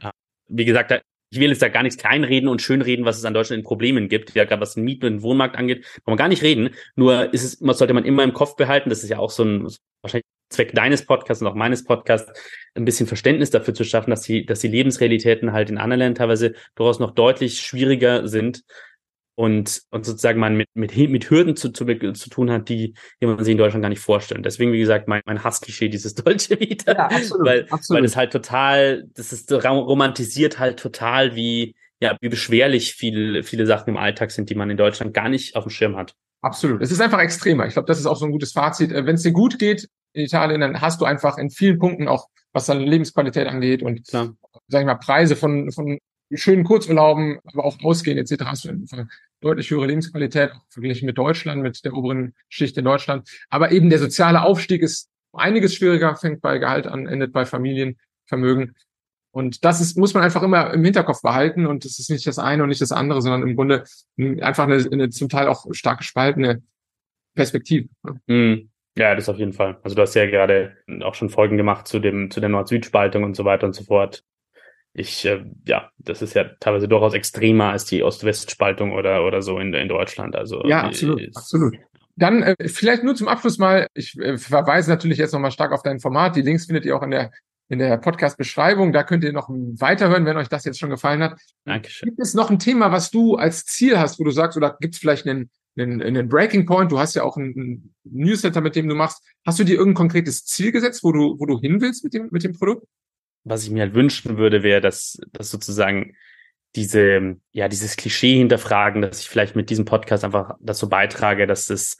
[0.48, 3.60] Wie gesagt, ich will jetzt da gar nichts kleinreden und schönreden, was es an Deutschland
[3.60, 6.30] in Problemen gibt, ja, gerade was den Miet- und den Wohnmarkt angeht, kann man gar
[6.30, 6.70] nicht reden.
[6.96, 9.68] Nur ist es, sollte man immer im Kopf behalten, das ist ja auch so ein,
[10.02, 12.32] wahrscheinlich Zweck deines Podcasts und auch meines Podcasts,
[12.76, 16.16] ein bisschen Verständnis dafür zu schaffen, dass die, dass die Lebensrealitäten halt in anderen Ländern
[16.16, 18.64] teilweise durchaus noch deutlich schwieriger sind
[19.38, 23.28] und, und sozusagen man mit, mit, mit Hürden zu, zu, zu tun hat, die, die
[23.28, 24.44] man sich in Deutschland gar nicht vorstellt.
[24.44, 26.96] Deswegen, wie gesagt, mein, mein Hassklischee, dieses Deutsche wieder.
[26.96, 27.98] Ja, absolut, weil, absolut.
[27.98, 33.68] weil das halt total, das ist romantisiert halt total, wie, ja, wie beschwerlich viele, viele
[33.68, 36.16] Sachen im Alltag sind, die man in Deutschland gar nicht auf dem Schirm hat.
[36.42, 36.82] Absolut.
[36.82, 37.68] Es ist einfach extremer.
[37.68, 38.92] Ich glaube, das ist auch so ein gutes Fazit.
[38.92, 42.08] Äh, Wenn es dir gut geht in Italien, dann hast du einfach in vielen Punkten
[42.08, 44.34] auch, was deine Lebensqualität angeht und, Klar.
[44.68, 46.00] sag ich mal, Preise von, von
[46.34, 48.46] schönen Kurzurlauben, aber auch Ausgehen etc.
[48.46, 49.08] hast du
[49.42, 53.30] deutlich höhere Lebensqualität, verglichen mit Deutschland, mit der oberen Schicht in Deutschland.
[53.50, 58.76] Aber eben der soziale Aufstieg ist einiges schwieriger, fängt bei Gehalt an, endet bei Familienvermögen.
[59.32, 61.68] Und das ist, muss man einfach immer im Hinterkopf behalten.
[61.68, 63.84] Und es ist nicht das eine und nicht das andere, sondern im Grunde
[64.42, 66.64] einfach eine, eine zum Teil auch stark gespaltene
[67.36, 67.88] Perspektive.
[68.26, 68.70] Mhm.
[68.98, 69.78] Ja, das auf jeden Fall.
[69.84, 73.36] Also du hast ja gerade auch schon Folgen gemacht zu dem, zu der Nord-Süd-Spaltung und
[73.36, 74.24] so weiter und so fort.
[74.98, 79.60] Ich, äh, ja, das ist ja teilweise durchaus extremer als die Ost-West-Spaltung oder, oder so
[79.60, 80.36] in, in Deutschland.
[80.36, 81.76] Also, ja, absolut, ist, absolut.
[82.16, 85.84] Dann äh, vielleicht nur zum Abschluss mal, ich äh, verweise natürlich jetzt nochmal stark auf
[85.84, 86.36] dein Format.
[86.36, 87.32] Die Links findet ihr auch in der
[87.70, 88.92] in der Podcast-Beschreibung.
[88.92, 91.40] Da könnt ihr noch weiterhören, wenn euch das jetzt schon gefallen hat.
[91.66, 92.10] Dankeschön.
[92.10, 94.96] Gibt es noch ein Thema, was du als Ziel hast, wo du sagst, oder gibt
[94.96, 96.92] es vielleicht einen, einen, einen Breaking Point?
[96.92, 99.22] Du hast ja auch einen Newsletter, mit dem du machst.
[99.46, 102.30] Hast du dir irgendein konkretes Ziel gesetzt, wo du, wo du hin willst mit dem,
[102.32, 102.88] mit dem Produkt?
[103.48, 106.16] Was ich mir halt wünschen würde, wäre, dass, dass sozusagen
[106.76, 111.70] diese, ja, dieses Klischee hinterfragen, dass ich vielleicht mit diesem Podcast einfach dazu beitrage, dass
[111.70, 111.98] es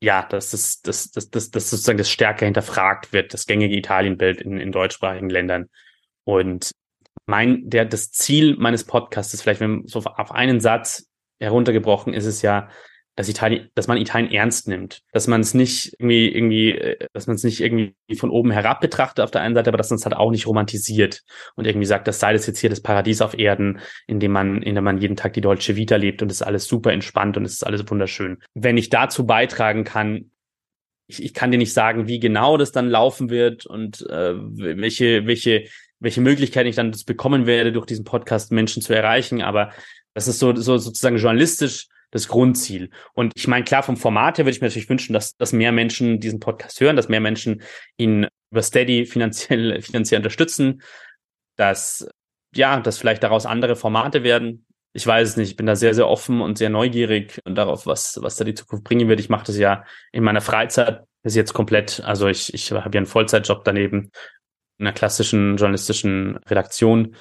[0.00, 4.40] ja, dass das, das, das, das, das sozusagen das stärker hinterfragt wird, das gängige Italienbild
[4.40, 5.70] in, in deutschsprachigen Ländern.
[6.24, 6.72] Und
[7.26, 11.08] mein, der, das Ziel meines Podcasts vielleicht, wenn so auf einen Satz
[11.40, 12.68] heruntergebrochen ist es ja,
[13.16, 17.26] dass Italien, dass man Italien ernst nimmt, dass man es nicht irgendwie, irgendwie, äh, dass
[17.26, 19.98] man es nicht irgendwie von oben herab betrachtet auf der einen Seite, aber dass man
[19.98, 21.22] es halt auch nicht romantisiert
[21.54, 24.62] und irgendwie sagt, das sei das jetzt hier das Paradies auf Erden, in dem man,
[24.62, 27.36] in dem man jeden Tag die deutsche Vita lebt und es ist alles super entspannt
[27.36, 28.38] und es ist alles wunderschön.
[28.54, 30.30] Wenn ich dazu beitragen kann,
[31.06, 35.26] ich, ich kann dir nicht sagen, wie genau das dann laufen wird und äh, welche,
[35.26, 35.64] welche,
[36.00, 39.70] welche Möglichkeiten ich dann bekommen werde, durch diesen Podcast Menschen zu erreichen, aber
[40.14, 42.90] das ist so, so sozusagen journalistisch das Grundziel.
[43.12, 45.72] Und ich meine, klar, vom Format her würde ich mir natürlich wünschen, dass, dass mehr
[45.72, 47.62] Menschen diesen Podcast hören, dass mehr Menschen
[47.96, 50.80] ihn über Steady finanziell, finanziell unterstützen,
[51.56, 52.08] dass,
[52.54, 54.64] ja, dass vielleicht daraus andere Formate werden.
[54.92, 55.50] Ich weiß es nicht.
[55.50, 58.84] Ich bin da sehr, sehr offen und sehr neugierig darauf, was, was da die Zukunft
[58.84, 59.18] bringen wird.
[59.18, 62.00] Ich mache das ja in meiner Freizeit bis jetzt komplett.
[62.04, 64.12] Also ich, ich habe ja einen Vollzeitjob daneben
[64.78, 67.14] in einer klassischen journalistischen Redaktion, in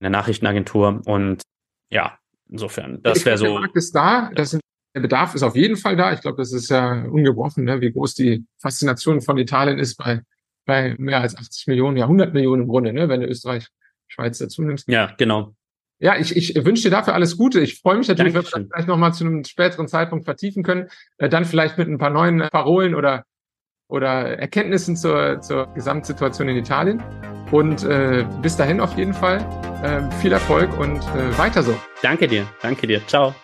[0.00, 1.42] der Nachrichtenagentur und
[1.90, 2.18] ja,
[2.50, 3.44] Insofern, das wäre so.
[3.44, 4.62] Der Markt ist da, das sind,
[4.94, 6.12] der Bedarf ist auf jeden Fall da.
[6.12, 10.22] Ich glaube, das ist ja ungebrochen, ne, wie groß die Faszination von Italien ist bei,
[10.64, 13.68] bei mehr als 80 Millionen, ja 100 Millionen im Grunde, ne, wenn du Österreich,
[14.06, 14.88] Schweiz dazu nimmst.
[14.88, 15.54] Ja, genau.
[16.00, 17.60] Ja, ich, ich wünsche dir dafür alles Gute.
[17.60, 20.88] Ich freue mich natürlich, wenn wir das vielleicht nochmal zu einem späteren Zeitpunkt vertiefen können.
[21.18, 23.24] Äh, dann vielleicht mit ein paar neuen Parolen oder,
[23.88, 27.02] oder Erkenntnissen zur, zur Gesamtsituation in Italien.
[27.50, 29.38] Und äh, bis dahin auf jeden Fall
[29.82, 31.74] äh, viel Erfolg und äh, weiter so.
[32.02, 33.06] Danke dir, danke dir.
[33.06, 33.34] Ciao.